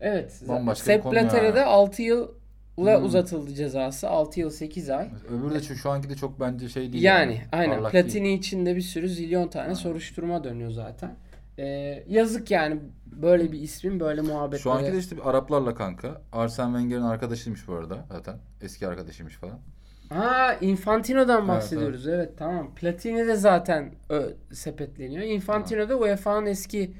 [0.00, 0.42] Evet.
[0.48, 2.28] Bambaşka bir Sepp Blatter'e de 6 yıl
[2.76, 3.04] Hmm.
[3.04, 4.08] uzatıldı cezası.
[4.10, 5.10] 6 yıl 8 ay.
[5.28, 7.04] öbürü de şu, şu anki de çok bence şey değil.
[7.04, 8.04] Yani aynen Parlak değil.
[8.04, 11.16] Platini içinde bir sürü zilyon tane soruşturma dönüyor zaten.
[11.58, 14.62] Ee, yazık yani böyle bir ismin böyle muhabbetlere.
[14.62, 16.22] Şu anki de işte bir Araplarla kanka.
[16.32, 18.38] Arsene Wenger'in arkadaşıymış bu arada zaten.
[18.62, 19.58] Eski arkadaşıymış falan.
[20.08, 22.08] Ha Infantino'dan Evet, bahsediyoruz.
[22.08, 22.74] Evet, tamam.
[22.74, 25.22] Platini de zaten ö, sepetleniyor.
[25.22, 26.92] Infantino da UEFA'nın eski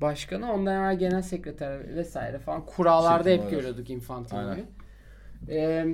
[0.00, 0.52] başkanı.
[0.52, 2.66] Ondan evvel genel sekreter vesaire falan.
[2.66, 4.64] Kurallarda hep Şekil görüyorduk Infantino'yu.
[5.48, 5.86] Ee,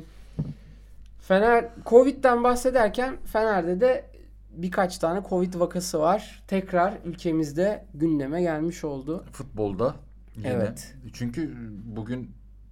[1.20, 4.04] Fener Covid'den bahsederken Fener'de de
[4.50, 6.42] birkaç tane Covid vakası var.
[6.46, 9.24] Tekrar ülkemizde gündeme gelmiş oldu.
[9.32, 9.94] Futbolda
[10.36, 10.48] yine.
[10.48, 10.94] Evet.
[11.12, 11.54] Çünkü
[11.96, 12.30] bugün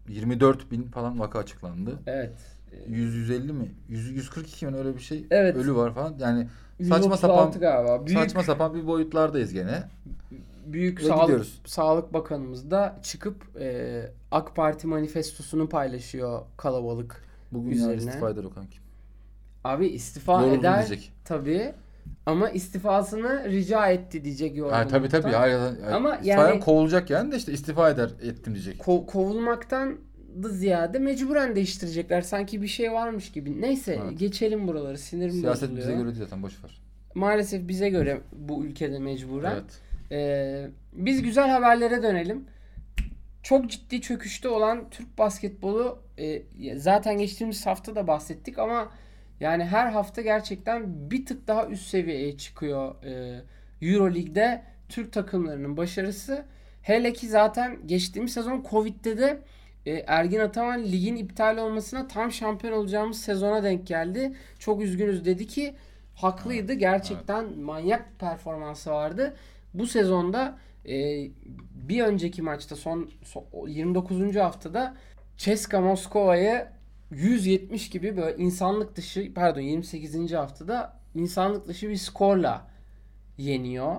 [0.09, 1.99] 24 bin falan vaka açıklandı.
[2.07, 2.56] Evet.
[2.89, 3.75] 100 150 mi?
[3.89, 5.57] 100 142 mi öyle bir şey Evet.
[5.57, 6.15] ölü var falan.
[6.19, 6.49] Yani
[6.79, 8.07] 136 saçma sapan galiba.
[8.07, 9.83] Büyük saçma sapan bir boyutlardayız gene.
[10.67, 11.61] Büyük Ve Sağlık, gidiyoruz.
[11.67, 17.25] Sağlık Bakanımız da çıkıp e, AK Parti manifestosunu paylaşıyor kalabalık.
[17.53, 17.93] Bugün Üzerine.
[17.93, 18.79] yarın istifa eder o kanki.
[19.65, 21.13] Abi istifa Yoruldum eder diyecek.
[21.25, 21.73] tabii
[22.27, 24.89] ama istifasını rica etti diyecek Ha, yorgunluktan.
[24.89, 25.33] tabii tabii.
[25.33, 25.77] Hayır, hayır.
[25.93, 28.81] Ama yani- kovulacak yani de işte istifa eder ettim diyecek.
[28.81, 29.97] Ko- kovulmaktan
[30.43, 32.21] da ziyade mecburen değiştirecekler.
[32.23, 33.61] Sanki bir şey varmış gibi.
[33.61, 34.19] Neyse Evet.
[34.19, 34.99] geçelim buraları.
[34.99, 35.89] Sinirim Siyaset bozuluyor.
[35.89, 36.81] bize göre değil zaten boş ver.
[37.15, 39.53] Maalesef bize göre bu ülkede mecburen.
[39.53, 39.81] Evet.
[40.13, 42.45] Ee, biz güzel haberlere dönelim.
[43.43, 46.43] Çok ciddi çöküşte olan Türk basketbolu e,
[46.77, 48.91] zaten geçtiğimiz hafta da bahsettik ama
[49.41, 53.41] yani her hafta gerçekten bir tık daha üst seviyeye çıkıyor e,
[53.83, 56.45] Euro Lig'de Türk takımlarının başarısı.
[56.83, 59.41] Hele ki zaten geçtiğimiz sezon Covid'de de
[59.87, 64.33] e, Ergin Ataman ligin iptal olmasına tam şampiyon olacağımız sezona denk geldi.
[64.59, 65.75] Çok üzgünüz dedi ki
[66.15, 66.73] haklıydı.
[66.73, 69.37] Gerçekten manyak performansı vardı.
[69.75, 70.95] Bu sezonda e,
[71.75, 74.37] bir önceki maçta son, son 29.
[74.37, 74.97] haftada
[75.37, 76.67] Ceska Moskova'yı
[77.11, 80.33] 170 gibi böyle insanlık dışı pardon 28.
[80.33, 82.67] haftada insanlık dışı bir skorla
[83.39, 83.97] yeniyor.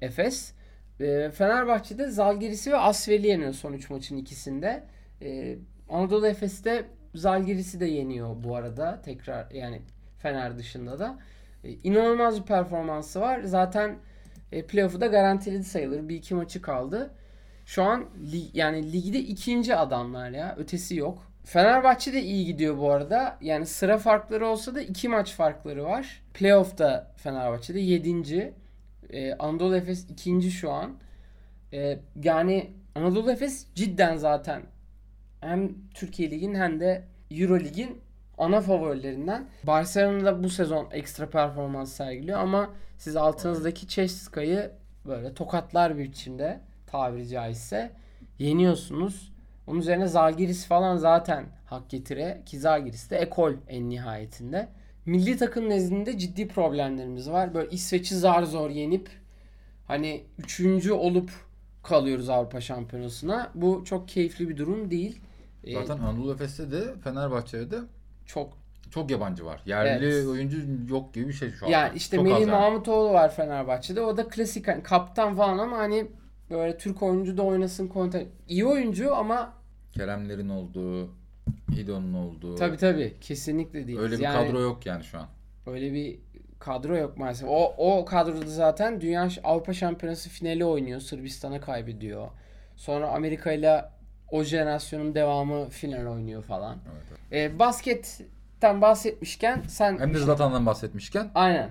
[0.00, 0.52] e, Efes.
[1.00, 4.84] Ee, Fenerbahçe'de Zalgiris'i ve Asfel'i yeniyor son 3 maçın ikisinde.
[5.22, 9.82] Ee, Anadolu Efes'te Zalgiris'i de yeniyor bu arada tekrar yani
[10.18, 11.18] Fener dışında da.
[11.64, 13.40] E, inanılmaz bir performansı var.
[13.42, 13.96] Zaten
[14.52, 16.08] e, playoff'u da garantiledi sayılır.
[16.08, 17.10] Bir iki maçı kaldı.
[17.66, 20.54] Şu an lig, yani ligde ikinci adamlar ya.
[20.58, 21.18] Ötesi yok.
[21.44, 23.38] Fenerbahçe de iyi gidiyor bu arada.
[23.40, 26.22] Yani sıra farkları olsa da iki maç farkları var.
[26.34, 28.54] Playoff'ta Fenerbahçe'de 7.
[29.14, 30.96] E, Anadolu Efes ikinci şu an.
[31.72, 34.62] E, yani Anadolu Efes cidden zaten
[35.40, 38.00] hem Türkiye Ligi'nin hem de Euro Lig'in
[38.38, 39.46] ana favorilerinden.
[39.64, 44.70] Barcelona'da bu sezon ekstra performans sergiliyor ama siz altınızdaki Ceska'yı
[45.06, 47.90] böyle tokatlar bir biçimde tabiri caizse
[48.38, 49.32] yeniyorsunuz.
[49.66, 54.68] Onun üzerine Zalgiris falan zaten hak getire ki Zalgiris de ekol en nihayetinde
[55.06, 57.54] milli takım nezdinde ciddi problemlerimiz var.
[57.54, 59.08] Böyle İsveç'i zar zor yenip
[59.86, 61.30] hani üçüncü olup
[61.82, 63.50] kalıyoruz Avrupa Şampiyonası'na.
[63.54, 65.20] Bu çok keyifli bir durum değil.
[65.64, 67.78] Ee, Zaten Anadolu Efes'te de Fenerbahçe'de de
[68.26, 68.52] çok
[68.90, 69.60] çok yabancı var.
[69.66, 70.26] Yerli Evet.
[70.26, 70.58] oyuncu
[70.94, 71.70] yok gibi bir şey şu an.
[71.70, 72.50] yani işte Çok Melih yani.
[72.50, 74.00] Mahmutoğlu var Fenerbahçe'de.
[74.00, 76.06] O da klasik hani kaptan falan ama hani
[76.50, 78.26] böyle Türk oyuncu da oynasın konten.
[78.48, 79.52] İyi oyuncu ama
[79.92, 81.10] Keremlerin olduğu,
[81.76, 82.54] İdo'nun olduğu.
[82.56, 83.98] tabii tabii kesinlikle değil.
[83.98, 85.26] Öyle bir Yani kadro yok yani şu an.
[85.66, 86.18] Öyle bir
[86.58, 87.48] kadro yok maalesef.
[87.48, 91.00] O, o kadroda zaten Dünya Avrupa Şampiyonası finali oynuyor.
[91.00, 92.28] Sırbistan'a kaybediyor.
[92.76, 93.84] Sonra Amerika ile
[94.30, 96.78] o jenerasyonun devamı final oynuyor falan.
[97.32, 101.70] Evet, Ee, basketten bahsetmişken sen Hem de Zlatan'dan bahsetmişken aynen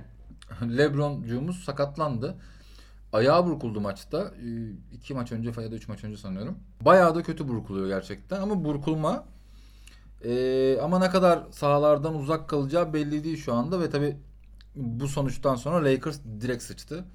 [0.78, 2.36] Lebron'cuğumuz sakatlandı.
[3.14, 4.22] Ayağı burkuldu maçta.
[4.22, 6.60] Ee, iki maç önce ya da üç maç önce sanıyorum.
[6.82, 8.42] Bayağı da kötü burkuluyor gerçekten.
[8.42, 9.26] Ama burkulma
[10.26, 14.16] ee, ama ne kadar sahalardan uzak kalacağı belli değil şu anda ve tabi
[14.76, 17.06] bu sonuçtan sonra Lakers direkt sıçtı.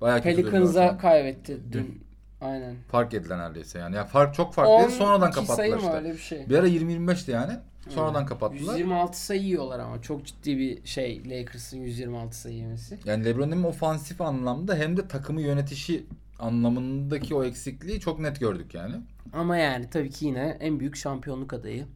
[0.00, 0.98] Bayağı Pelicans'a an.
[0.98, 2.04] kaybetti dün.
[2.40, 2.76] Aynen.
[2.88, 3.96] Fark edilen neredeyse yani.
[3.96, 4.90] ya fark çok farklıydı.
[4.90, 5.92] Sonradan 12 kapattılar işte.
[5.92, 6.48] öyle bir şey.
[6.48, 7.52] Bir ara 20-25'ti yani.
[7.88, 8.72] Sonradan kapattılar.
[8.72, 12.98] 126 sayı yiyorlar ama çok ciddi bir şey Lakers'ın 126 sayı yemesi.
[13.04, 16.06] Yani LeBron'un hem ofansif anlamda hem de takımı yönetişi
[16.38, 18.94] anlamındaki o eksikliği çok net gördük yani.
[19.32, 21.86] Ama yani tabii ki yine en büyük şampiyonluk adayı.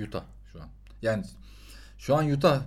[0.00, 0.68] Utah şu an.
[1.02, 1.24] Yani
[1.98, 2.60] şu an Utah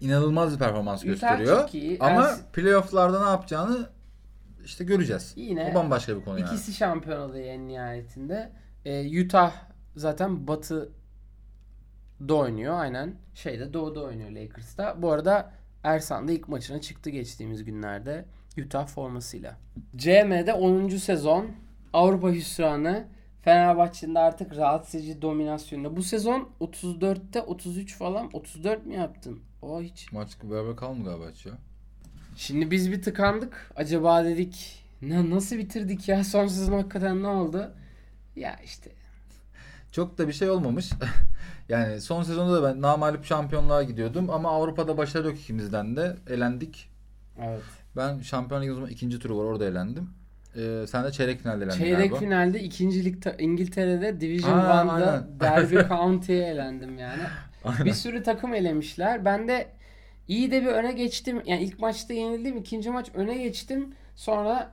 [0.00, 1.60] inanılmaz bir performans Utah gösteriyor.
[1.60, 1.98] çok iyi.
[2.00, 3.90] Ama Els- playoff'larda ne yapacağını
[4.64, 5.32] işte göreceğiz.
[5.36, 6.48] Yine o bambaşka bir konu yani.
[6.48, 8.52] İkisi şampiyon adayı en nihayetinde.
[8.84, 9.52] Ee, Utah
[9.96, 13.14] zaten batıda oynuyor aynen.
[13.34, 15.02] Şeyde doğuda oynuyor Lakers'ta.
[15.02, 18.24] Bu arada Ersan da ilk maçına çıktı geçtiğimiz günlerde
[18.66, 19.56] Utah formasıyla.
[19.96, 20.88] CM'de 10.
[20.88, 21.46] sezon
[21.92, 23.04] Avrupa hüsranı
[23.46, 25.96] Fenerbahçe'nin de artık rahatsız edici dominasyonunda.
[25.96, 29.40] Bu sezon 34'te 33 falan 34 mi yaptın?
[29.62, 30.12] O hiç.
[30.12, 31.52] Maç beraber kalmadı galiba hiç ya.
[32.36, 33.72] Şimdi biz bir tıkandık.
[33.76, 36.24] Acaba dedik ne nasıl bitirdik ya?
[36.24, 37.70] Son sezon hakikaten ne oldu?
[38.36, 38.90] Ya işte
[39.92, 40.90] Çok da bir şey olmamış.
[41.68, 46.16] yani son sezonda da ben namalip şampiyonluğa gidiyordum ama Avrupa'da başarı yok ikimizden de.
[46.26, 46.90] Elendik.
[47.40, 47.62] evet.
[47.96, 50.10] Ben Şampiyon Ligi'nin ikinci turu var orada elendim.
[50.56, 52.16] Ee, sen de çeyrek finalde elendin Çeyrek galiba.
[52.16, 55.24] finalde ikincilik İngiltere'de Division Aa, 1'da aynen.
[55.40, 57.22] Derby County'ye elendim yani.
[57.64, 57.84] Aynen.
[57.84, 59.24] Bir sürü takım elemişler.
[59.24, 59.66] Ben de
[60.28, 61.42] iyi de bir öne geçtim.
[61.46, 62.56] Yani ilk maçta yenildim.
[62.56, 63.94] ikinci maç öne geçtim.
[64.16, 64.70] Sonra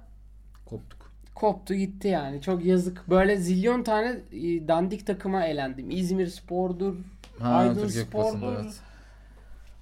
[0.65, 1.11] Koptuk.
[1.35, 2.41] koptu gitti yani.
[2.41, 3.09] Çok yazık.
[3.09, 5.91] Böyle zilyon tane e, dandik takıma elendim.
[5.91, 6.95] İzmir Spor'dur,
[7.39, 8.63] Ha, Aydın Türkiye Kupası'nda, Spor'dur.
[8.63, 8.73] evet.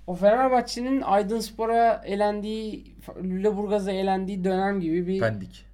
[0.08, 5.66] O Fenerbahçe'nin Aydın Spor'a elendiği, Lüleburgaz'a elendiği dönem gibi bir Pendik.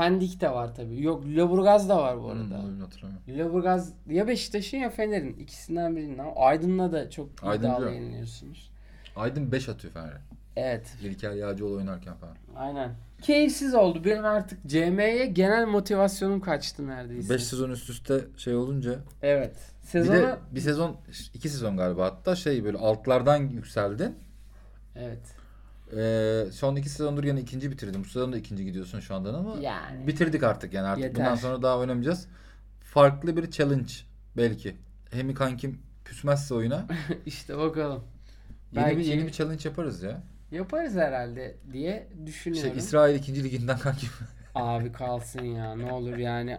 [0.00, 1.02] Pendik de var tabii.
[1.02, 2.62] Yok Lüleburgaz da var bu arada.
[2.62, 3.24] Hmm, hatırlamıyorum.
[3.28, 8.70] Lüleburgaz ya Beşiktaş'ın ya Fener'in ikisinden birinin ama Aydın'la da çok Aydın iddialı yeniliyorsunuz.
[9.16, 10.20] Aydın 5 atıyor Fener'e.
[10.56, 12.34] Evet İlker Yağcıoğlu oynarken falan.
[12.56, 12.90] aynen.
[13.22, 14.04] Keyifsiz oldu.
[14.04, 17.34] Benim artık CM'ye genel motivasyonum kaçtı neredeyse.
[17.34, 18.94] 5 sezon üst üste şey olunca.
[19.22, 19.56] Evet.
[19.82, 20.96] Bir Sezonu de bir sezon,
[21.34, 24.14] iki sezon galiba hatta şey böyle altlardan yükseldin.
[24.96, 25.39] evet.
[25.96, 28.00] Ee, son iki sezondur yine ikinci bitirdim.
[28.04, 30.06] Bu sezon da ikinci gidiyorsun şu andan ama Yani.
[30.06, 31.16] bitirdik artık yani artık Yeter.
[31.24, 32.26] bundan sonra daha oynamayacağız.
[32.80, 33.92] Farklı bir challenge
[34.36, 34.76] belki.
[35.10, 36.86] Hemi kankim küsmezse oyuna
[37.26, 38.04] işte bakalım.
[38.72, 40.22] yeni bir Belki- yeni bir challenge yaparız ya.
[40.52, 42.70] Yaparız herhalde diye düşünüyorum.
[42.70, 43.44] Şey İsrail 2.
[43.44, 44.08] liginden kankim.
[44.54, 46.58] Abi kalsın ya ne olur yani.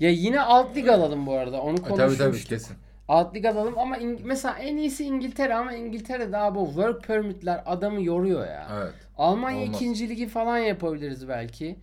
[0.00, 1.60] Ya yine alt lig alalım bu arada.
[1.62, 2.18] Onu E, tabii konuşmuştuk.
[2.26, 2.76] tabii kesin.
[3.08, 7.62] Alt lig alalım ama İng- mesela en iyisi İngiltere ama İngiltere'de abi bu work permit'ler
[7.66, 8.68] adamı yoruyor ya.
[8.82, 8.92] Evet.
[9.18, 9.76] Almanya Olmaz.
[9.76, 11.76] ikinci ligi falan yapabiliriz belki.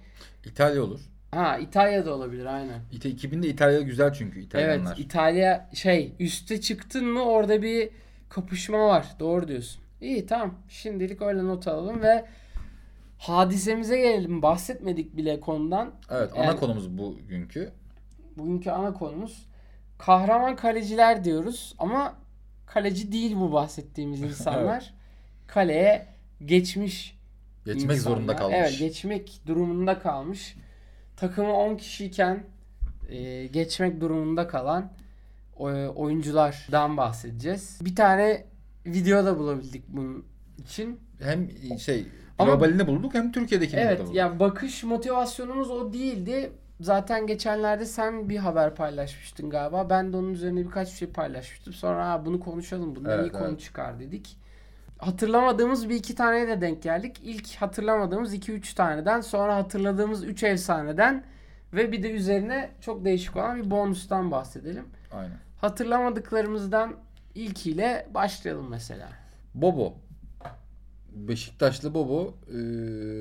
[0.45, 0.99] İtalya olur.
[1.31, 2.79] Ha İtalya'da olabilir aynen.
[2.91, 4.91] İta 2000'de İtalya güzel çünkü İtalyanlar.
[4.97, 7.89] Evet İtalya şey üste çıktın mı orada bir
[8.29, 9.05] kapışma var.
[9.19, 9.81] Doğru diyorsun.
[10.01, 10.53] İyi tamam.
[10.69, 12.25] Şimdilik öyle not alalım ve
[13.17, 14.41] hadisemize gelelim.
[14.41, 15.91] Bahsetmedik bile konudan.
[16.11, 17.71] Evet, ana Yani- konumuz bugünkü.
[18.37, 19.45] Bugünkü ana konumuz
[20.05, 22.15] kahraman kaleciler diyoruz ama
[22.65, 24.93] kaleci değil bu bahsettiğimiz insanlar.
[25.47, 26.07] Kaleye
[26.45, 27.17] geçmiş
[27.65, 27.95] Geçmek insanlar.
[28.15, 28.55] zorunda kalmış.
[28.59, 30.55] Evet geçmek durumunda kalmış.
[31.17, 32.43] Takımı 10 kişiyken
[33.09, 34.91] e, geçmek durumunda kalan
[35.59, 37.79] e, oyunculardan bahsedeceğiz.
[37.81, 38.45] Bir tane
[38.85, 40.25] video da bulabildik bunun
[40.57, 40.99] için.
[41.19, 42.05] Hem şey
[42.39, 44.15] globalini bulduk hem Türkiye'dekini de Evet bulduk.
[44.15, 46.51] ya bakış motivasyonumuz o değildi.
[46.81, 49.89] Zaten geçenlerde sen bir haber paylaşmıştın galiba.
[49.89, 51.73] Ben de onun üzerine birkaç bir şey paylaşmıştım.
[51.73, 52.95] Sonra "Aa, bunu konuşalım.
[52.95, 53.59] Bundan Evet, iyi konu evet.
[53.59, 54.37] çıkar dedik.
[54.97, 57.17] Hatırlamadığımız bir iki taneye de denk geldik.
[57.23, 61.23] İlk hatırlamadığımız 2-3 taneden sonra hatırladığımız 3 efsaneden
[61.73, 64.85] ve bir de üzerine çok değişik olan bir bonustan bahsedelim.
[65.11, 65.37] Aynen.
[65.61, 66.93] Hatırlamadıklarımızdan
[67.35, 69.07] ilkiyle başlayalım mesela.
[69.55, 69.93] Bobo.
[71.11, 72.53] Beşiktaşlı Bobo e,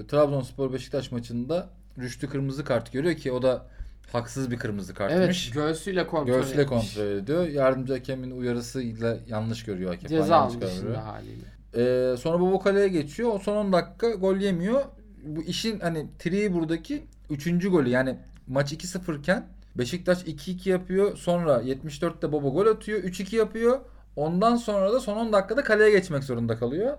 [0.06, 1.68] Trabzonspor Beşiktaş maçında
[2.00, 3.66] Rüştü kırmızı kart görüyor ki o da
[4.12, 5.46] haksız bir kırmızı kartmış.
[5.46, 6.94] Evet göğsüyle kontrol Göğsüyle etmiş.
[6.94, 7.46] kontrol ediyor.
[7.46, 10.08] Yardımcı hakemin uyarısıyla yanlış görüyor hakem.
[10.08, 10.64] Ceza almış
[11.04, 11.44] haliyle.
[11.74, 13.30] Ee, sonra Bobo kaleye geçiyor.
[13.34, 14.82] O son 10 dakika gol yemiyor.
[15.24, 17.68] Bu işin hani triği buradaki 3.
[17.70, 17.88] golü.
[17.88, 21.16] Yani maç 2-0 iken Beşiktaş 2-2 yapıyor.
[21.16, 23.02] Sonra 74'te Bobo gol atıyor.
[23.02, 23.80] 3-2 yapıyor.
[24.16, 26.96] Ondan sonra da son 10 dakikada kaleye geçmek zorunda kalıyor.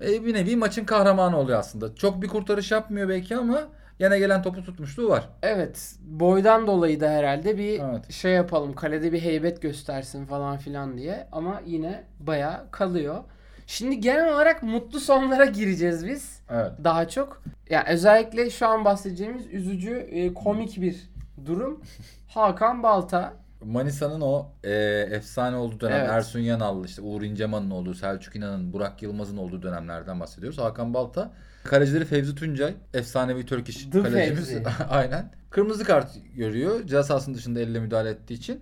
[0.00, 1.94] Ee, bir nevi maçın kahramanı oluyor aslında.
[1.94, 3.68] Çok bir kurtarış yapmıyor belki ama
[4.00, 5.28] yine gelen topu tutmuşluğu var.
[5.42, 8.12] Evet boydan dolayı da herhalde bir Evet.
[8.12, 13.24] şey yapalım kalede bir heybet göstersin falan filan diye ama yine baya kalıyor.
[13.66, 16.72] Şimdi genel olarak mutlu sonlara gireceğiz biz Evet.
[16.84, 17.42] daha çok.
[17.70, 21.10] Yani özellikle şu an bahsedeceğimiz üzücü e, komik bir
[21.46, 21.80] durum.
[22.28, 23.32] Hakan Balta
[23.64, 24.72] Manisa'nın o e,
[25.10, 26.10] efsane olduğu dönem Evet.
[26.10, 30.58] Ersun Yanal'lı işte Uğur İnceman'ın olduğu, Selçuk İnan'ın, Burak Yılmaz'ın olduğu dönemlerden bahsediyoruz.
[30.58, 31.30] Hakan Balta.
[31.64, 32.74] Kalecileri Fevzi Tuncay.
[32.94, 34.48] Efsanevi Turkish The kalecimiz.
[34.48, 34.62] Fevzi.
[34.90, 35.32] Aynen.
[35.50, 36.80] Kırmızı kart görüyor.
[36.86, 38.60] Ceza sahasının dışında elle müdahale ettiği için.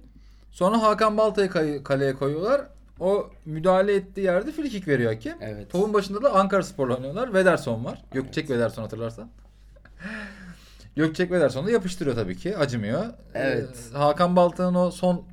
[0.50, 2.60] Sonra Hakan Balta'yı kay- kaleye koyuyorlar.
[3.00, 5.38] O müdahale ettiği yerde free kick veriyor hakem.
[5.40, 5.70] Evet.
[5.70, 7.34] Topun başında da Ankara Spor'la oynuyorlar.
[7.34, 8.02] Vederson var.
[8.12, 9.28] Gökçek Vederson hatırlarsan.
[10.96, 12.56] Gökçek Vederson da yapıştırıyor tabii ki.
[12.56, 13.04] Acımıyor.
[13.34, 13.68] Evet.
[13.94, 15.24] Ee, Hakan Balta'nın o son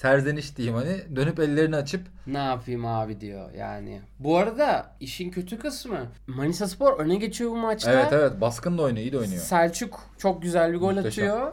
[0.00, 4.00] serzeniş diyeyim hani dönüp ellerini açıp ne yapayım abi diyor yani.
[4.18, 7.92] Bu arada işin kötü kısmı Manisa Spor öne geçiyor bu maçta.
[7.92, 9.42] evet evet baskın da oynuyor iyi de oynuyor.
[9.42, 11.24] Selçuk çok güzel bir gol Muhteşem.
[11.24, 11.52] atıyor.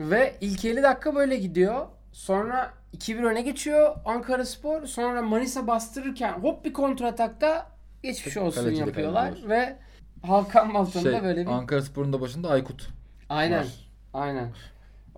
[0.00, 1.86] Ve ilk 50 dakika böyle gidiyor.
[2.12, 4.86] Sonra 2-1 öne geçiyor Ankara Spor.
[4.86, 7.66] Sonra Manisa bastırırken hop bir kontratakta
[8.02, 9.34] geçmiş olsun Kaleciyle yapıyorlar.
[9.48, 9.76] Ve
[10.22, 11.50] Hakan Baltan'ın Şey, böyle bir...
[11.50, 12.88] Ankara Spor'un da başında Aykut.
[13.28, 13.58] Aynen.
[13.58, 13.88] var.
[14.14, 14.52] Aynen.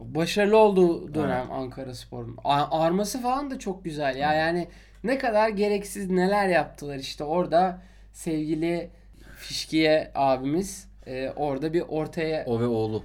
[0.00, 2.36] Başarılı olduğu dönem Ankara Spor'un.
[2.44, 4.34] A- Arması falan da çok güzel ya.
[4.34, 4.68] Yani
[5.04, 7.82] ne kadar gereksiz neler yaptılar işte orada
[8.12, 8.90] sevgili
[9.38, 13.04] Fişkiye abimiz e, orada bir ortaya O ve oğlu.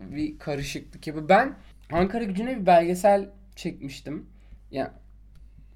[0.00, 1.28] bir karışıklık yapıyor.
[1.28, 1.54] Ben
[1.92, 4.26] Ankara gücüne bir belgesel çekmiştim.
[4.70, 4.88] Yani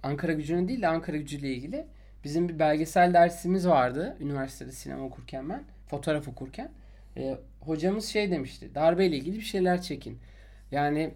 [0.02, 1.86] Ankara gücüne değil de Ankara gücüyle ilgili.
[2.24, 4.16] Bizim bir belgesel dersimiz vardı.
[4.20, 5.62] Üniversitede sinema okurken ben.
[5.86, 6.70] Fotoğraf okurken.
[7.16, 8.74] Ee, hocamız şey demişti.
[8.74, 10.18] Darbeyle ilgili bir şeyler çekin.
[10.74, 11.14] Yani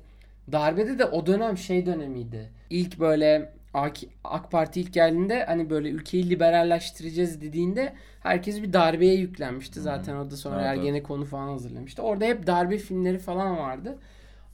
[0.52, 2.50] darbede de o dönem şey dönemiydi.
[2.70, 9.14] İlk böyle AK, AK Parti ilk geldiğinde hani böyle ülkeyi liberalleştireceğiz dediğinde herkes bir darbeye
[9.14, 9.80] yüklenmişti.
[9.80, 10.78] Zaten orada sonra Evet, evet.
[10.78, 12.02] Ergenekonu falan hazırlamıştı.
[12.02, 13.98] Orada hep darbe filmleri falan vardı.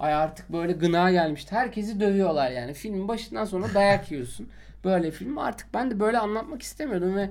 [0.01, 1.55] Ay artık böyle gına gelmişti.
[1.55, 2.75] Herkesi dövüyorlar yani.
[2.75, 4.49] Filmin başından sonra dayak yiyorsun.
[4.85, 7.31] Böyle film artık ben de böyle anlatmak istemiyordum ve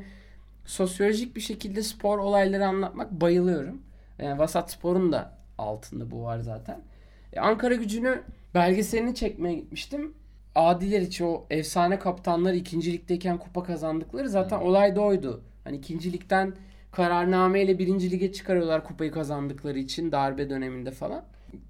[0.66, 3.82] sosyolojik bir şekilde spor olayları anlatmak bayılıyorum.
[4.20, 6.82] Yani Vasat Spor'un da altında bu var zaten.
[7.34, 8.22] E, Ankara gücünü
[8.54, 10.14] belgeselini çekmeye gitmiştim.
[10.56, 15.44] Adiler için o efsane kaptanlar ikinci ligdeyken kupa kazandıkları zaten olay da oydu.
[15.64, 16.54] Hani ikinci ligden
[16.92, 21.24] kararnameyle birinci lige çıkarıyorlar kupayı kazandıkları için darbe döneminde falan.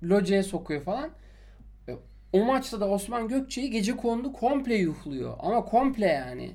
[0.03, 1.09] Loca'ya sokuyor falan.
[1.89, 1.91] E,
[2.33, 5.33] O maçta da Osman Gökçe'yi gece kondu komple yuhluyor.
[5.39, 6.51] Ama komple yani.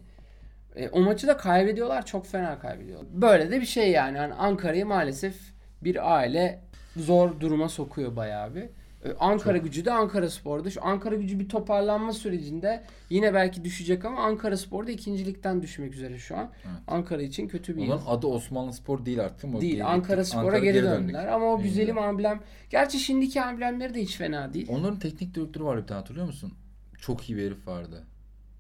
[0.76, 2.06] E, o maçı da kaybediyorlar.
[2.06, 3.06] Çok fena kaybediyorlar.
[3.12, 4.18] Böyle de bir şey yani.
[4.18, 5.36] Hani Ankara'yı maalesef
[5.84, 6.60] bir aile
[6.96, 8.64] zor duruma sokuyor bayağı bir.
[9.08, 10.70] E, Ankara gücü de Ankara Spor'da.
[10.70, 16.18] Şu Ankara gücü bir toparlanma sürecinde yine belki düşecek ama Ankara Spor'da ikincilikten düşmek üzere
[16.18, 16.50] şu an.
[16.64, 16.78] Evet.
[16.86, 17.92] Ankara için kötü bir yıl.
[17.92, 19.72] Onun adı Osmanlı Spor değil artık o Değil.
[19.72, 20.24] geri Ankara.
[20.24, 20.98] Spor'a Ankara geri, döndük.
[20.98, 22.08] döndüler ama o En güzelim güzel.
[22.08, 22.40] amblem.
[22.70, 24.66] Gerçi şimdiki amblemleri de hiç fena değil.
[24.70, 26.52] Onların teknik direktörü var bir tane hatırlıyor musun?
[27.00, 28.04] Çok iyi bir herif vardı.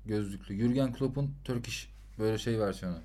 [0.06, 0.54] Gözlüklü.
[0.56, 2.96] Jürgen Klopp'un Turkish böyle şey versiyonu.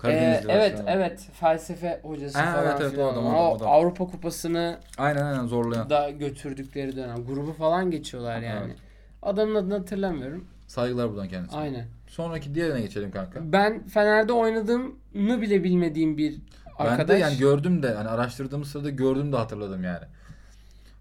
[0.00, 0.90] Ee, Karadenizli evet versiyonu.
[0.90, 3.70] evet felsefe hocası Ha, falan evet, evet, o adam, O o adam, o.
[3.70, 5.90] Avrupa Kupası'nı Aynen aynen zorlayan.
[5.90, 7.24] da götürdükleri dönem.
[7.26, 8.66] Grubu falan geçiyorlar yani.
[8.66, 8.76] Evet.
[9.22, 10.44] Adamın adını hatırlamıyorum.
[10.66, 11.60] Saygılar buradan kendisine.
[11.60, 11.86] Aynen.
[12.06, 13.52] Sonraki diğerine geçelim kanka.
[13.52, 16.38] Ben Fener'de oynadığımı bile bilmediğim bir
[16.78, 16.98] arkadaş.
[16.98, 20.04] Ben de yani gördüm de hani araştırdığım sırada gördüm de hatırladım yani.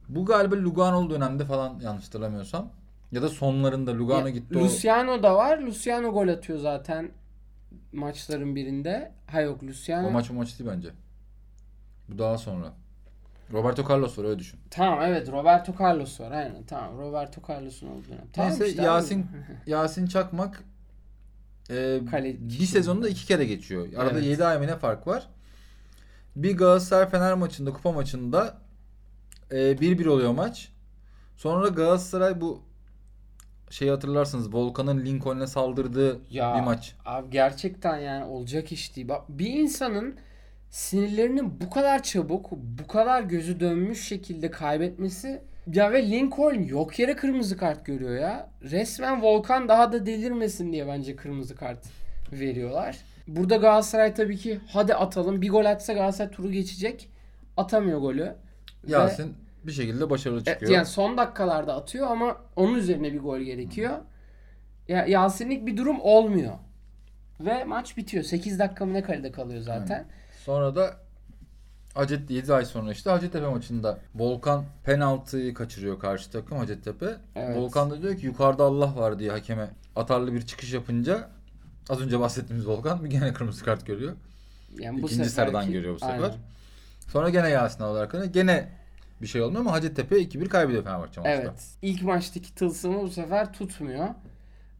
[0.10, 2.70] Bu galiba Lugano'lu dönemde falan yanlış hatırlamıyorsam.
[3.12, 4.62] Ya da sonlarında Lugano Ya, gitti o.
[4.62, 5.58] Luciano da var.
[5.58, 7.10] Luciano gol atıyor zaten
[7.94, 9.12] maçların birinde.
[9.28, 10.08] Ha yok Luciano.
[10.08, 10.90] O maç o maç değil bence.
[12.10, 12.74] Bu daha sonra.
[13.54, 14.60] Roberto Carlos var öyle düşün.
[14.70, 18.28] Tamam evet Roberto Carlos var aynen tamam Roberto Carlos'un olduğu dönem.
[18.34, 19.26] Tamam Neyse işte Yasin.
[19.68, 20.64] Yasin Çakmak
[21.70, 21.74] e,
[22.12, 23.88] Kale- bir sezonda iki kere geçiyor.
[23.98, 24.26] Arada Evet.
[24.26, 25.28] 7 ay mı ne fark var?
[26.36, 28.58] Bir Galatasaray Fener maçında kupa maçında
[29.52, 30.72] e, 1-1 oluyor maç.
[31.38, 32.62] Sonra Galatasaray bu
[33.70, 36.96] şey hatırlarsınız Volkan'ın Lincoln'e saldırdığı Ya, bir maç.
[37.06, 39.08] Abi gerçekten yani olacak iş değil.
[39.08, 40.16] Bak bir insanın
[40.70, 45.42] sinirlerinin bu kadar çabuk, bu kadar gözü dönmüş şekilde kaybetmesi
[45.74, 48.50] ya ve Lincoln yok yere kırmızı kart görüyor ya.
[48.64, 51.80] Resmen Volkan daha da delirmesin diye bence kırmızı kart
[52.32, 52.98] veriyorlar.
[53.28, 55.42] Burada Galatasaray tabii ki hadi atalım.
[55.42, 57.10] Bir gol atsa Galatasaray turu geçecek.
[57.58, 58.22] Atamıyor golü.
[58.24, 60.72] Ve- Yasin bir şekilde başarılı e, çıkıyor.
[60.72, 63.98] yani son dakikalarda atıyor ama onun üzerine bir gol gerekiyor.
[64.88, 66.54] Ya Yasinlik bir durum olmuyor.
[67.40, 68.24] Ve maç bitiyor.
[68.24, 70.06] 8 dakika mı ne kalede kalıyor zaten.
[70.46, 70.94] Sonra da
[71.94, 77.18] Hacet 7 ay sonra işte Hacettepe maçında Volkan penaltıyı kaçırıyor karşı takım Hacettepe.
[77.36, 77.58] Evet.
[77.58, 81.30] Volkan da diyor ki yukarıda Allah var diye hakeme atarlı bir çıkış yapınca
[81.90, 84.14] az önce bahsettiğimiz Volkan bir gene kırmızı kart görüyor.
[84.80, 86.14] Yani İkinci seferki- sarıdan görüyor bu sefer.
[86.14, 86.32] Aynen.
[87.08, 88.26] Sonra gene Yasin alıyor arkana.
[88.26, 88.70] Gene
[89.22, 91.30] bir şey olmuyor ama Hacettepe 2-1 kaybediyor Fenerbahçe maçta.
[91.42, 91.68] Evet.
[91.82, 94.08] İlk maçtaki tılsımı bu sefer tutmuyor.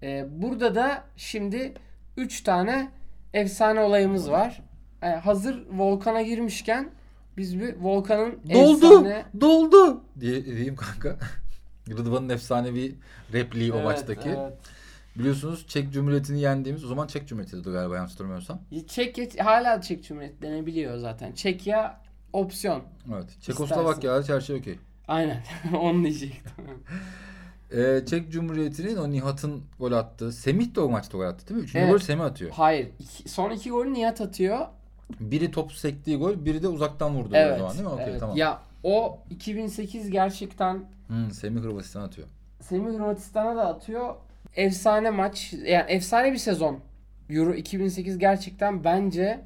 [0.04, 1.74] Ee, burada da şimdi
[2.18, 2.92] 3 tane
[3.34, 4.62] efsane olayımız var.
[5.04, 6.90] Ee, hazır Volkan'a girmişken
[7.38, 8.86] biz bir Volkan'ın Doldu!
[8.86, 9.26] efsane...
[9.42, 10.04] Doldu!
[10.20, 11.18] diye diyeyim kanka.
[11.90, 12.96] Rıdvan'ın efsanevi
[13.34, 14.30] repliği o Evet, maçtaki.
[14.30, 14.54] evet.
[15.16, 18.62] Biliyorsunuz Çek Cumhuriyeti'ni yendiğimiz o zaman Çek Cumhuriyeti'ydi galiba yanlış hatırlamıyorsam.
[18.88, 21.32] Çek hala Çek Cumhuriyeti denebiliyor zaten.
[21.32, 22.02] Çekya
[22.34, 22.82] opsiyon.
[23.14, 23.42] Evet.
[23.42, 24.80] Çekoslovakya'da her şey okey.
[25.08, 25.44] Aynen.
[25.82, 26.52] Onu diyecektim.
[27.72, 30.32] Ee, Çek Cumhuriyeti'nin o Nihat'ın gol attığı.
[30.32, 31.64] Semih de o maçta gol attı değil mi?
[31.64, 31.92] Üçüncü Evet.
[31.92, 32.52] gol Semih atıyor.
[32.54, 32.90] Hayır.
[33.00, 34.66] iki- son iki golü Nihat atıyor.
[35.20, 37.58] Biri top sektiği gol, biri de uzaktan vurdu o Evet.
[37.58, 37.90] zaman değil mi?
[37.90, 38.20] Okey evet.
[38.20, 38.38] tamam.
[38.38, 42.28] Ya o 2008 gerçekten Hmm, Semih Hırvatistan atıyor.
[42.62, 44.16] Semih Hırvatistan'a da atıyor.
[44.56, 45.54] Efsane maç.
[45.54, 46.80] Yani efsane bir sezon.
[47.30, 49.42] Euro 2008 gerçekten bence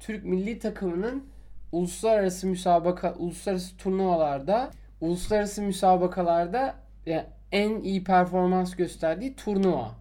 [0.00, 1.24] Türk milli takımının
[1.72, 6.74] uluslararası müsabaka, uluslararası turnuvalarda, uluslararası müsabakalarda
[7.06, 9.94] yani en iyi performans gösterdiği turnuva.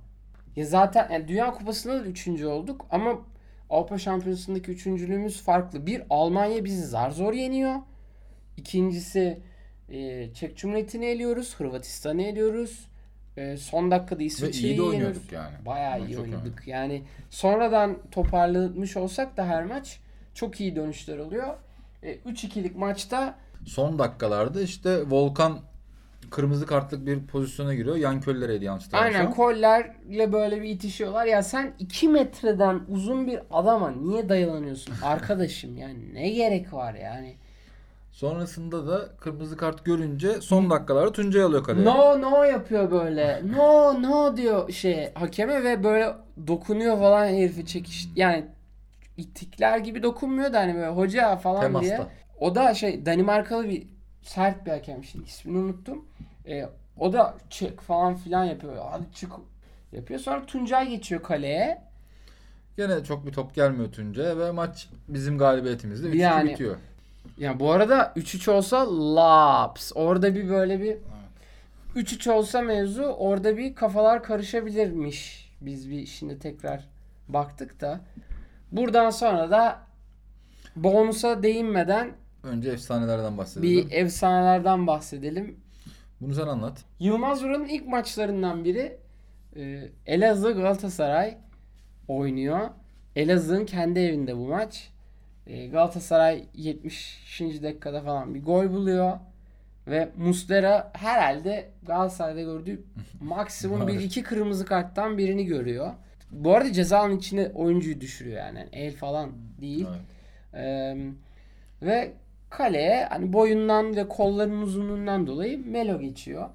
[0.55, 3.19] Ya zaten yani Dünya Kupası'nda da üçüncü olduk ama
[3.69, 5.86] Avrupa Şampiyonası'ndaki üçüncülüğümüz farklı.
[5.86, 7.75] Bir Almanya bizi zar zor yeniyor.
[8.58, 9.39] İkincisi
[9.89, 11.55] e, Çek Cumhuriyeti'ni eliyoruz.
[11.55, 12.89] Hırvatistan'ı eliyoruz.
[13.38, 14.95] E, son dakikada Ve İsviçre'yi iyi de yeniyoruz.
[14.95, 15.65] oynuyorduk yani.
[15.65, 16.63] Bayağı Evet, iyi oynadık.
[16.67, 19.99] Yani sonradan toparlanmış olsak da her maç
[20.39, 21.47] çok iyi dönüşler oluyor.
[22.04, 23.36] E, 3-2'lik maçta
[23.67, 25.60] Son dakikalarda işte Volkan
[26.32, 27.95] kırmızı kartlık bir pozisyona giriyor.
[27.95, 29.21] Yan köllere yanlış hatırlamıyorsam.
[29.21, 31.25] aynen kollerle böyle bir itişiyorlar.
[31.25, 35.78] Ya sen 2 metreden uzun bir adama niye dayanıyorsun arkadaşım?
[35.78, 37.36] Yani ne gerek var yani?
[38.12, 41.86] Sonrasında da kırmızı kart görünce son dakikalarda Tuncay alıyor kaleye.
[41.86, 43.41] No no yapıyor böyle.
[43.56, 46.13] No no diyor şey hakeme ve böyle
[46.47, 48.08] dokunuyor falan herifi çekiş.
[48.15, 48.45] Yani
[49.19, 51.86] itikler gibi dokunmuyor da hani böyle hoca falan Temasta.
[51.86, 51.99] diye.
[52.39, 53.88] O da şey Danimarkalı bir
[54.21, 56.05] sert bir hakem şimdi ismini unuttum.
[56.47, 56.65] Ee,
[56.99, 58.86] o da çık falan filan yapıyor.
[58.91, 59.32] Hadi çık
[59.91, 60.19] yapıyor.
[60.19, 61.82] Sonra Tuncay geçiyor kaleye.
[62.77, 66.75] Gene çok bir top gelmiyor Tuncay'a ve maç bizim galibiyetimizle 3-2 Yani- bitiyor.
[67.38, 69.91] Ya bu arada 3-3 olsa laps.
[69.95, 70.97] Orada bir böyle bir
[71.95, 75.49] 3-3 olsa mevzu orada bir kafalar karışabilirmiş.
[75.62, 76.88] Biz bir şimdi tekrar
[77.27, 77.99] baktık da.
[78.71, 79.79] Buradan sonra da
[80.75, 82.12] bonusa değinmeden
[82.43, 83.88] Önce efsanelerden bahsedelim.
[83.88, 85.60] bir efsanelerden bahsedelim.
[86.21, 86.84] Bunu sen anlat.
[86.99, 88.97] Yılmaz Vural'ın ilk maçlarından biri
[89.55, 91.38] e, Elazığ Galatasaray
[92.08, 92.69] oynuyor.
[93.15, 94.89] Elazığ'ın kendi evinde bu maç.
[95.47, 97.19] E, Galatasaray 70.
[97.39, 99.17] dakikada falan bir gol buluyor.
[99.88, 102.84] Ve Muslera herhalde Galatasaray'da gördüğü
[103.21, 105.93] maksimum bir iki kırmızı karttan birini görüyor.
[106.32, 108.68] Bu arada cezanın içine oyuncuyu düşürüyor yani.
[108.74, 109.88] El falan değil.
[109.89, 110.63] Evet.
[110.63, 110.98] Ee,
[111.82, 112.13] ve
[112.50, 116.50] kaleye hani boyundan ve kollarının uzunluğundan dolayı Melo geçiyor.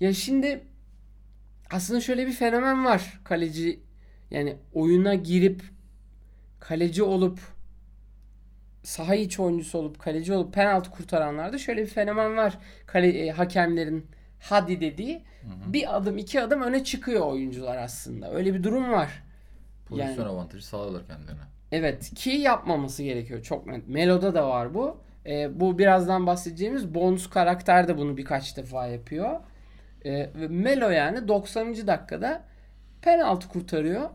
[0.00, 0.60] Ya şimdi
[1.70, 3.20] aslında şöyle bir fenomen var.
[3.24, 3.80] Kaleci
[4.30, 5.62] yani oyuna girip
[6.60, 7.40] kaleci olup
[8.82, 12.58] saha içi oyuncusu olup kaleci olup penaltı kurtaranlarda şöyle bir fenomen var.
[12.86, 14.06] Kale, e, hakemlerin
[14.42, 15.22] hadi dediği
[15.66, 18.32] bir adım iki adım öne çıkıyor oyuncular aslında.
[18.34, 19.22] Öyle bir durum var.
[19.86, 21.40] Pozisyon Yani- avantajı sağlıyorlar kendilerine.
[21.72, 23.88] Evet ki yapmaması gerekiyor çok net.
[23.88, 25.00] Melo'da da var bu.
[25.26, 29.40] Ee, bu birazdan bahsedeceğimiz bonus karakter de bunu birkaç defa yapıyor.
[30.04, 31.86] Ee, ve Melo yani 90.
[31.86, 32.44] dakikada
[33.02, 34.10] penaltı kurtarıyor.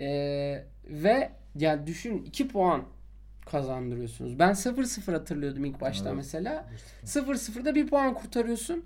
[0.00, 2.82] Ee, ve yani düşün 2 puan
[3.46, 4.38] kazandırıyorsunuz.
[4.38, 6.16] Ben 0-0 hatırlıyordum ilk başta Evet.
[6.16, 6.64] mesela.
[7.04, 8.84] 0-0'da 1 puan kurtarıyorsun.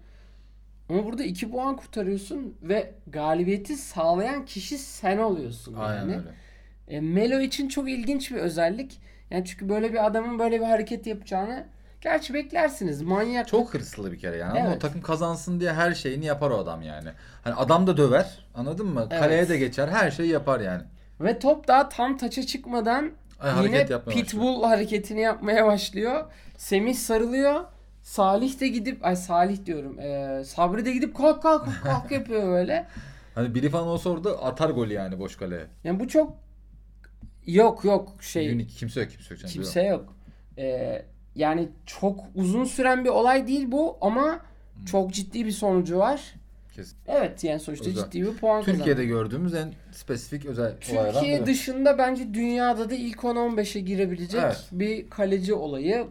[0.89, 6.13] Ama burada 2 puan kurtarıyorsun ve galibiyeti sağlayan kişi sen oluyorsun Aynen yani.
[6.17, 6.29] öyle.
[6.89, 9.01] E, Melo için çok ilginç bir özellik.
[9.31, 11.67] Yani çünkü böyle bir adamın böyle bir hareket yapacağını
[12.01, 13.03] gerçi beklersiniz.
[13.03, 13.49] Manyak.
[13.49, 14.51] Çok hırslı bir kere yani.
[14.61, 14.77] Ama Evet.
[14.77, 17.09] o takım kazansın diye her şeyini yapar o adam yani.
[17.45, 18.47] Hani adam da döver.
[18.55, 19.07] Anladın mı?
[19.11, 19.21] Evet.
[19.23, 19.89] Kaleye de geçer.
[19.89, 20.83] Her şeyi yapar yani.
[21.21, 26.25] Ve top daha tam taça çıkmadan Ay, yine pitbull hareketini yapmaya başlıyor.
[26.57, 27.65] Semih sarılıyor.
[28.05, 30.01] Salih de gidip ay Salih diyorum.
[30.01, 32.87] E, Sabri de gidip kalk kalk kalk yapıyor böyle.
[33.35, 35.67] Hani biri falan olsa orada atar golü yani boş kaleye.
[35.85, 36.33] Yani bu çok
[37.47, 38.67] Yok yok şey Unique.
[38.79, 39.41] Kimse yok kimse yok.
[39.41, 39.53] canım.
[39.53, 40.17] kimse yok.
[40.59, 41.03] Ee,
[41.35, 44.41] yani çok uzun süren bir olay değil bu ama
[44.87, 46.35] çok ciddi bir sonucu var.
[46.75, 46.97] Kesin.
[47.07, 48.05] Evet yani sonuçta Özel.
[48.05, 48.77] ciddi bir puan kazandı.
[48.79, 51.47] Türkiye'de gördüğümüz en spesifik özel Türkiye biri.
[51.47, 54.69] dışında bence dünyada da ilk 10-15'e girebilecek Evet.
[54.73, 56.07] bir kaleci olayı.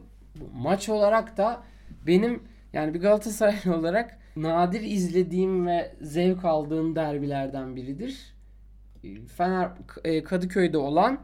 [0.54, 1.64] Maç olarak da
[2.08, 2.44] benim
[2.74, 8.34] yani bir Galatasaraylı olarak nadir izlediğim ve zevk aldığım derbilerden biridir.
[9.38, 9.70] Fener
[10.04, 11.20] e, Kadıköy'de olan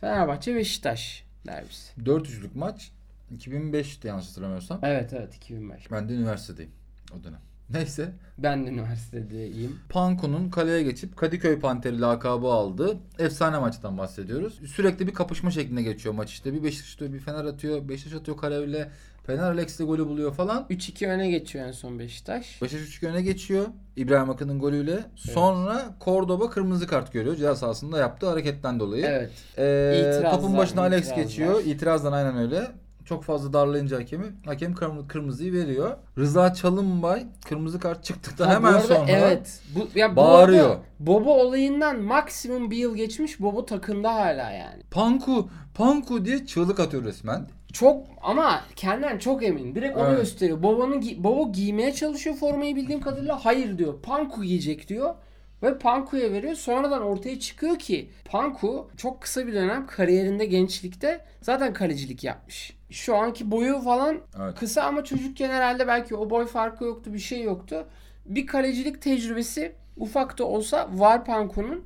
[0.00, 2.00] Fenerbahçe Beşiktaş derbisi.
[2.00, 2.92] 400'lük maç
[3.38, 4.78] 2005'ti yanlış hatırlamıyorsam.
[4.82, 5.90] Evet evet 2005.
[5.90, 6.72] Ben de üniversitedeyim
[7.20, 7.40] o dönem.
[7.70, 8.12] Neyse.
[8.38, 9.78] Ben de üniversitedeyim.
[9.88, 14.60] Panko'nun kaleye geçip Kadıköy Panteri lakabı aldığı efsane maçtan bahsediyoruz.
[14.66, 16.52] Sürekli bir kapışma şeklinde geçiyor maç işte.
[16.52, 17.88] Bir Beşiktaş atıyor, bir Fener atıyor.
[17.88, 18.90] Beşiktaş atıyor Karevle.
[19.26, 20.66] Fener Alex'le golü buluyor falan.
[20.70, 22.62] 3-2 öne geçiyor en son Beşiktaş.
[22.62, 23.66] Beşiktaş 3 öne geçiyor
[23.96, 24.98] İbrahim Akın'ın golüyle.
[25.16, 27.36] Sonra Cordoba kırmızı kart görüyor.
[27.36, 29.04] Ceza sahasında yaptığı hareketten dolayı.
[29.06, 29.30] Evet.
[29.58, 31.22] Ee, İtirazlar, topun başına Alex itirazlar.
[31.24, 31.62] geçiyor.
[31.64, 32.70] İtirazdan aynen öyle.
[33.04, 35.96] Çok fazla darlayınca hakemi, hakem kırm- kırmızıyı veriyor.
[36.18, 39.60] Rıza Çalınbay kırmızı kart çıktıktan Ha, bu hemen arada sonra evet.
[39.74, 40.66] Bu, ya bu bağırıyor.
[40.68, 43.40] arada Bobo olayından maksimum bir yıl geçmiş.
[43.40, 44.82] Bobo takımda hala yani.
[44.90, 47.46] Panku, Panku diye çığlık atıyor resmen.
[47.72, 49.74] Çok ama kendinden çok emin.
[49.74, 50.18] Direkt onu Evet.
[50.18, 50.62] gösteriyor.
[50.62, 53.44] Bobo'nun gi- Bobo giymeye çalışıyor formayı bildiğim kadarıyla.
[53.44, 54.02] Hayır diyor.
[54.02, 55.14] Panku giyecek diyor.
[55.62, 56.54] Ve Panku'ya veriyor.
[56.54, 62.76] Sonradan ortaya çıkıyor ki Panku çok kısa bir dönem kariyerinde gençlikte zaten kalecilik yapmış.
[62.90, 64.54] Şu anki boyu falan Evet.
[64.58, 67.86] kısa ama çocukken herhalde belki o boy farkı yoktu bir şey yoktu.
[68.26, 71.84] Bir kalecilik tecrübesi ufak da olsa var Panku'nun.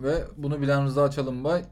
[0.00, 1.62] Ve bunu bilen Rıza Çalınbay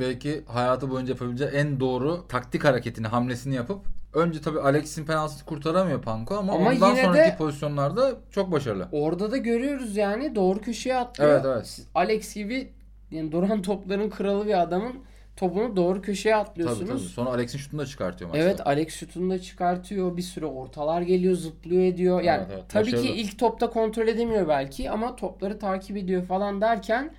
[0.00, 3.80] belki hayatı boyunca yapabileceği en doğru taktik hareketini, hamlesini yapıp
[4.14, 8.88] önce tabii Alex'in penaltısını kurtaramıyor Panko ama, Ama ondan yine sonraki de- pozisyonlarda çok başarılı.
[8.92, 11.30] Orada da görüyoruz yani doğru köşeye atlıyor.
[11.30, 11.80] Evet, evet.
[11.94, 12.72] Alex gibi
[13.10, 14.94] yani duran topların kralı bir adamın
[15.36, 16.88] topunu doğru köşeye Tabii atlıyorsunuz.
[16.88, 16.98] tabii.
[17.12, 18.44] Sonra Alex'in şutunu da çıkartıyor maçta.
[18.44, 20.16] Evet Alex şutunu da çıkartıyor.
[20.16, 22.20] Bir süre ortalar geliyor, zıplıyor ediyor.
[22.22, 23.06] Yani Evet, evet, tabii başarılı.
[23.06, 27.10] ki ilk topta kontrol edemiyor belki ama topları takip ediyor falan derken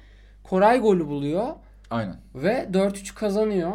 [0.43, 1.47] Koray golü buluyor
[1.89, 2.15] Aynen.
[2.35, 3.71] ve 4-3 kazanıyor.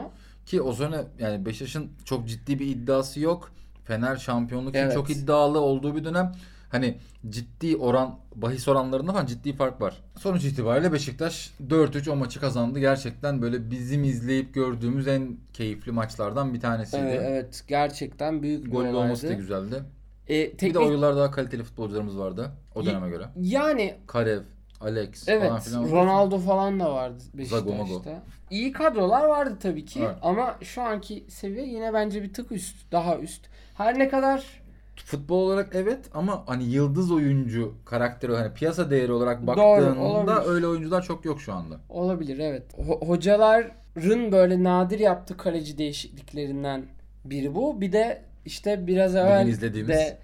[0.47, 3.51] Ki o sene yani Beşiktaş'ın çok ciddi bir iddiası yok.
[3.85, 4.95] Fener şampiyonluk için Evet.
[4.95, 6.33] çok iddialı olduğu bir dönem.
[6.71, 6.99] Hani
[7.29, 9.95] ciddi oran, bahis oranlarında falan ciddi fark var.
[10.19, 12.79] Sonuç itibariyle Beşiktaş 4-3 o maçı kazandı.
[12.79, 17.03] Gerçekten böyle bizim izleyip gördüğümüz en keyifli maçlardan bir tanesiydi.
[17.03, 18.97] Evet, evet gerçekten büyük bir olaydı.
[18.97, 19.83] olması da güzeldi.
[20.29, 23.25] E, Bir de teknik- oyuncular daha kaliteli futbolcularımız vardı o döneme göre.
[23.41, 24.41] Yani Karev,
[24.85, 25.91] Alex Evet, falan filan.
[25.91, 27.23] Ronaldo falan da vardı.
[27.35, 28.23] Beşiktaş'ta.
[28.51, 30.17] İyi kadrolar vardı tabii ki Evet.
[30.23, 33.47] ama şu anki seviye yine bence bir tık üst, daha üst.
[33.77, 34.65] Her ne kadar
[34.97, 40.49] Futbol olarak evet ama hani yıldız oyuncu karakteri hani piyasa değeri olarak Doğru, baktığında olabilir.
[40.55, 41.81] öyle oyuncular çok yok şu anda.
[41.89, 42.63] olabilir evet.
[42.79, 46.83] Ho- hocaların böyle nadir yaptığı kaleci değişikliklerinden
[47.25, 47.81] biri bu.
[47.81, 49.97] Bir de işte biraz evvel izlediğimiz.
[49.97, 50.19] de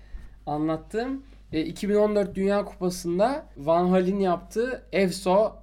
[0.46, 1.22] anlattığım
[1.52, 5.56] e, 2014 Dünya Kupası'nda Van Hal'in yaptığı Efso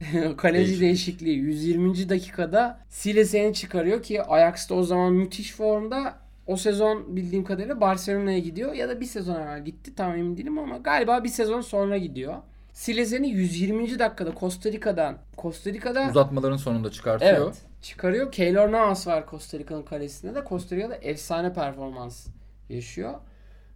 [0.36, 0.80] kaleci Değişiklik.
[0.80, 2.08] değişikliği 120.
[2.08, 6.22] dakikada Silesen'i çıkarıyor ki Ajax'ta o zaman müthiş formda.
[6.46, 10.58] O sezon bildiğim kadarıyla Barcelona'ya gidiyor ya da bir sezon evvel gitti tam emin değilim
[10.58, 12.34] ama galiba bir sezon sonra gidiyor.
[12.72, 13.98] Silesen'i 120.
[13.98, 17.46] dakikada Costa Rica'dan Costa Rica'da Uzatmaların sonunda çıkartıyor.
[17.46, 17.62] Evet.
[17.82, 18.32] Çıkarıyor.
[18.32, 20.44] Keylor Navas var Costa Rica'nın kalesinde de.
[20.48, 22.26] Costa Rica'da efsane performans
[22.68, 23.14] yaşıyor.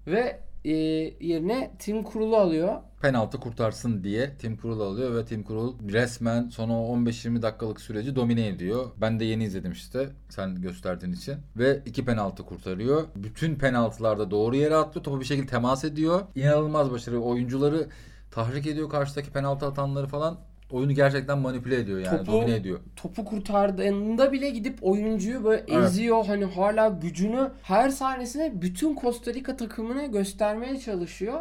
[0.06, 0.72] Ve e,
[1.20, 2.74] yerine Tim Kurul'u alıyor.
[3.02, 8.16] Penaltı kurtarsın diye Tim Krul alıyor ve Tim Krul resmen son o 15-20 dakikalık süreci
[8.16, 8.86] domine ediyor.
[9.00, 11.34] Ben de yeni izledim işte sen gösterdiğin için.
[11.56, 13.04] Ve iki penaltı kurtarıyor.
[13.16, 15.04] Bütün penaltılarda doğru yere atlıyor.
[15.04, 16.20] Topu bir şekilde temas ediyor.
[16.34, 17.20] İnanılmaz başarı.
[17.20, 17.86] Oyuncuları
[18.30, 20.38] tahrik ediyor karşıdaki penaltı atanları falan.
[20.70, 22.18] Oyunu gerçekten manipüle ediyor yani.
[22.18, 22.80] Topu- Domine ediyor.
[22.96, 25.84] Topu kurtardığında bile gidip oyuncuyu böyle Evet.
[25.84, 26.26] eziyor.
[26.26, 31.40] Hani hala gücünü her sahnesine bütün Costa Rica takımına göstermeye çalışıyor.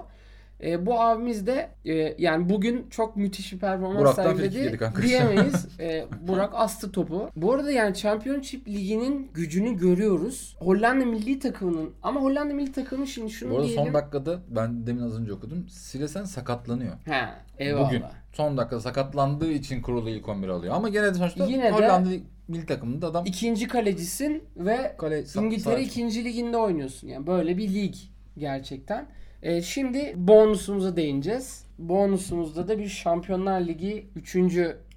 [0.63, 5.67] E, bu abimiz de e, yani bugün çok müthiş bir performans Burak'tan sergiledi diyemeyiz.
[5.79, 7.29] E, Burak astı topu.
[7.35, 10.55] Bu arada yani Championship Ligi'nin gücünü görüyoruz.
[10.59, 13.85] Hollanda milli takımının ama Hollanda milli takımı şimdi şunu Bu arada diyelim.
[13.85, 15.69] son dakikada ben demin az önce okudum.
[15.69, 16.93] Silesen sakatlanıyor.
[17.05, 17.25] He,
[17.57, 17.87] eyvallah.
[17.89, 18.03] Bugün
[18.37, 20.75] son dakikada sakatlandığı için kurulu ilk 11 alıyor.
[20.75, 22.09] Ama gene de sonuçta Yine de- Hollanda
[22.47, 27.07] milli takımında adam İkinci kalecisin ve kale İngiltere ikinci liginde oynuyorsun.
[27.07, 27.95] Yani böyle bir lig
[28.37, 29.07] gerçekten.
[29.41, 31.65] Ee, şimdi bonusumuza değineceğiz.
[31.79, 34.35] Bonusumuzda da bir Şampiyonlar Ligi 3.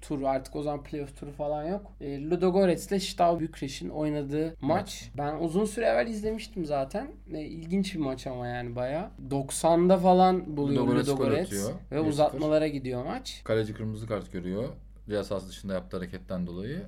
[0.01, 1.91] turu artık o zaman playoff turu falan yok.
[2.01, 5.11] E, Ludogorets ile Steaua Bükreş'in oynadığı maç.
[5.17, 7.11] Ben uzun süre evvel izlemiştim zaten.
[7.33, 9.11] E, ilginç bir maç ama yani baya.
[9.29, 11.71] 90'da falan buluyor Ludogorets Ludogorets atıyor.
[11.91, 12.07] ve 1-0.
[12.09, 13.41] uzatmalara gidiyor maç.
[13.43, 14.69] Kaleci kırmızı kart görüyor.
[15.07, 16.81] Ceza sahası dışında yaptığı hareketten dolayı.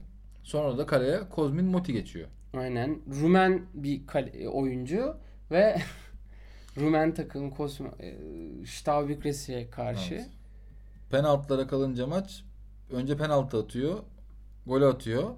[0.44, 2.28] Sonra da kaleye Kozmin Moti geçiyor.
[2.58, 3.00] Aynen.
[3.22, 5.16] Rumen bir kale, oyuncu
[5.52, 5.78] ve
[6.78, 8.16] Rumen takım Kosmo e,
[8.66, 10.14] Ştav Bükreş'e karşı.
[10.16, 10.30] Evet.
[11.10, 12.44] Penaltılara kalınca maç
[12.92, 14.00] önce penaltı atıyor.
[14.68, 15.30] Gol atıyor.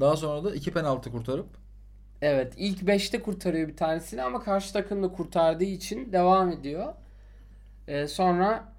[0.00, 1.46] Daha sonra da iki penaltı kurtarıp
[2.22, 6.94] Evet ilk 5'te kurtarıyor bir tanesini ama karşı takım da kurtardığı için devam ediyor.
[7.88, 8.72] Ee, sonra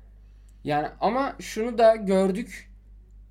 [0.64, 2.72] yani ama şunu da gördük.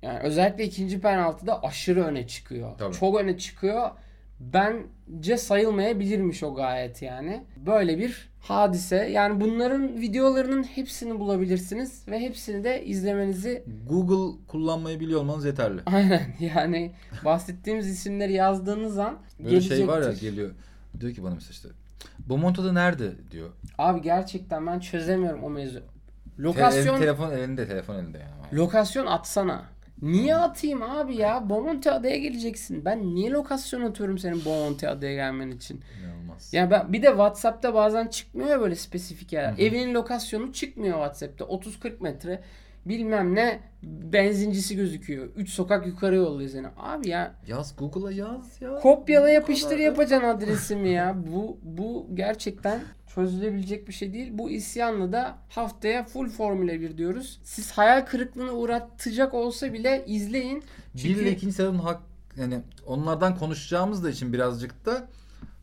[0.01, 2.77] Yani özellikle ikinci penaltıda aşırı öne çıkıyor.
[2.77, 2.95] Tabii.
[2.95, 3.89] Çok öne çıkıyor.
[4.39, 7.45] Bence sayılmayabilirmiş o gayet yani.
[7.57, 8.95] Böyle bir hadise.
[8.95, 15.81] Yani bunların videolarının hepsini bulabilirsiniz ve hepsini de izlemenizi Google kullanmayı biliyor olmanız yeterli.
[15.85, 16.91] aynen yani
[17.25, 20.29] bahsettiğimiz isimleri yazdığınız an Böyle şey var ya gelecektir.
[20.29, 20.51] geliyor.
[20.99, 21.69] Diyor ki bana mesela işte
[22.19, 23.49] Bomonto'da nerede diyor.
[23.77, 25.79] Abi gerçekten ben çözemiyorum o mevzu.
[25.79, 28.59] Te- Lokasyon telefon elinde telefon elinde yani.
[28.59, 29.65] lokasyon atsana.
[30.01, 31.49] Niye atayım abi ya?
[31.49, 32.85] Bomonti adaya geleceksin.
[32.85, 35.81] Ben niye lokasyon atıyorum senin Bomonti adaya gelmen için?
[36.01, 36.53] İnanılmaz.
[36.53, 39.53] Ya ben bir de WhatsApp'ta bazen çıkmıyor böyle spesifik yerler.
[39.57, 41.45] Evinin lokasyonu çıkmıyor WhatsApp'ta.
[41.45, 42.41] 30-40 metre
[42.85, 45.29] bilmem ne benzincisi gözüküyor.
[45.35, 46.67] 3 sokak yukarı yolluyor seni.
[46.77, 48.75] Abi ya Yaz Google'a yaz ya.
[48.75, 51.15] kopyala yapıştır yapacaksın adresimi ya.
[51.31, 52.81] Bu bu gerçekten
[53.15, 54.29] çözülebilecek bir şey değil.
[54.33, 57.39] Bu isyanla da haftaya full Formula 1 diyoruz.
[57.43, 60.63] Siz hayal kırıklığına uğratacak olsa bile izleyin.
[60.95, 62.01] Bir ile ikinci sezon hak
[62.37, 65.07] yani onlardan konuşacağımız da için birazcık da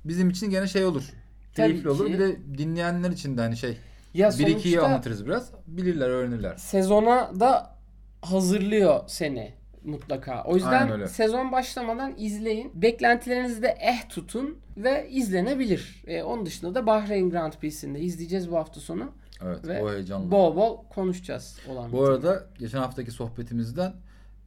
[0.04, 1.12] bizim için gene şey olur.
[1.56, 2.06] Keyifli olur.
[2.06, 3.76] Bir de dinleyenler için de hani şey
[4.14, 5.50] ya bir ikiyi anlatırız biraz.
[5.66, 6.56] Bilirler, öğrenirler.
[6.56, 7.76] sezona da
[8.22, 9.54] hazırlıyor seni
[9.84, 10.42] mutlaka.
[10.44, 12.72] O yüzden sezon başlamadan izleyin.
[12.74, 16.02] Beklentilerinizi de eh tutun ve izlenebilir.
[16.06, 19.12] E, onun dışında da Bahreyn Grand Prix'sinde izleyeceğiz bu hafta sonu.
[19.44, 20.30] Evet, Ve o heyecanlı.
[20.30, 21.92] Bol bol konuşacağız olan.
[21.92, 23.92] Bu arada geçen haftaki sohbetimizden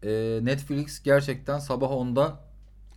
[0.03, 2.39] e, Netflix gerçekten sabah 10'da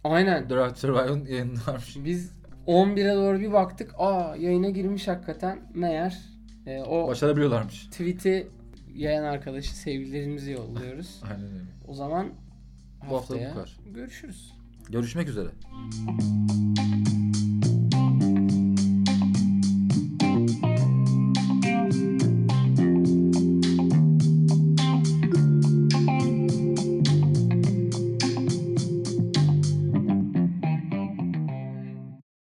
[0.05, 0.51] Aynen.
[0.51, 1.97] Drive to Survive'ın yayınlarmış.
[2.05, 2.33] Biz
[2.67, 3.95] 11'e doğru bir baktık.
[3.99, 5.59] Aa yayına girmiş hakikaten.
[5.75, 6.34] Meğer
[6.67, 7.87] e, o Başarabiliyorlarmış.
[7.87, 8.49] tweet'i
[8.95, 11.21] yayan arkadaşı sevgilerimizi yolluyoruz.
[11.31, 11.65] Aynen öyle.
[11.89, 12.31] O zaman Bu
[13.01, 13.77] hafta bu haftaya kadar.
[13.95, 14.53] görüşürüz.
[14.91, 15.49] Görüşmek üzere.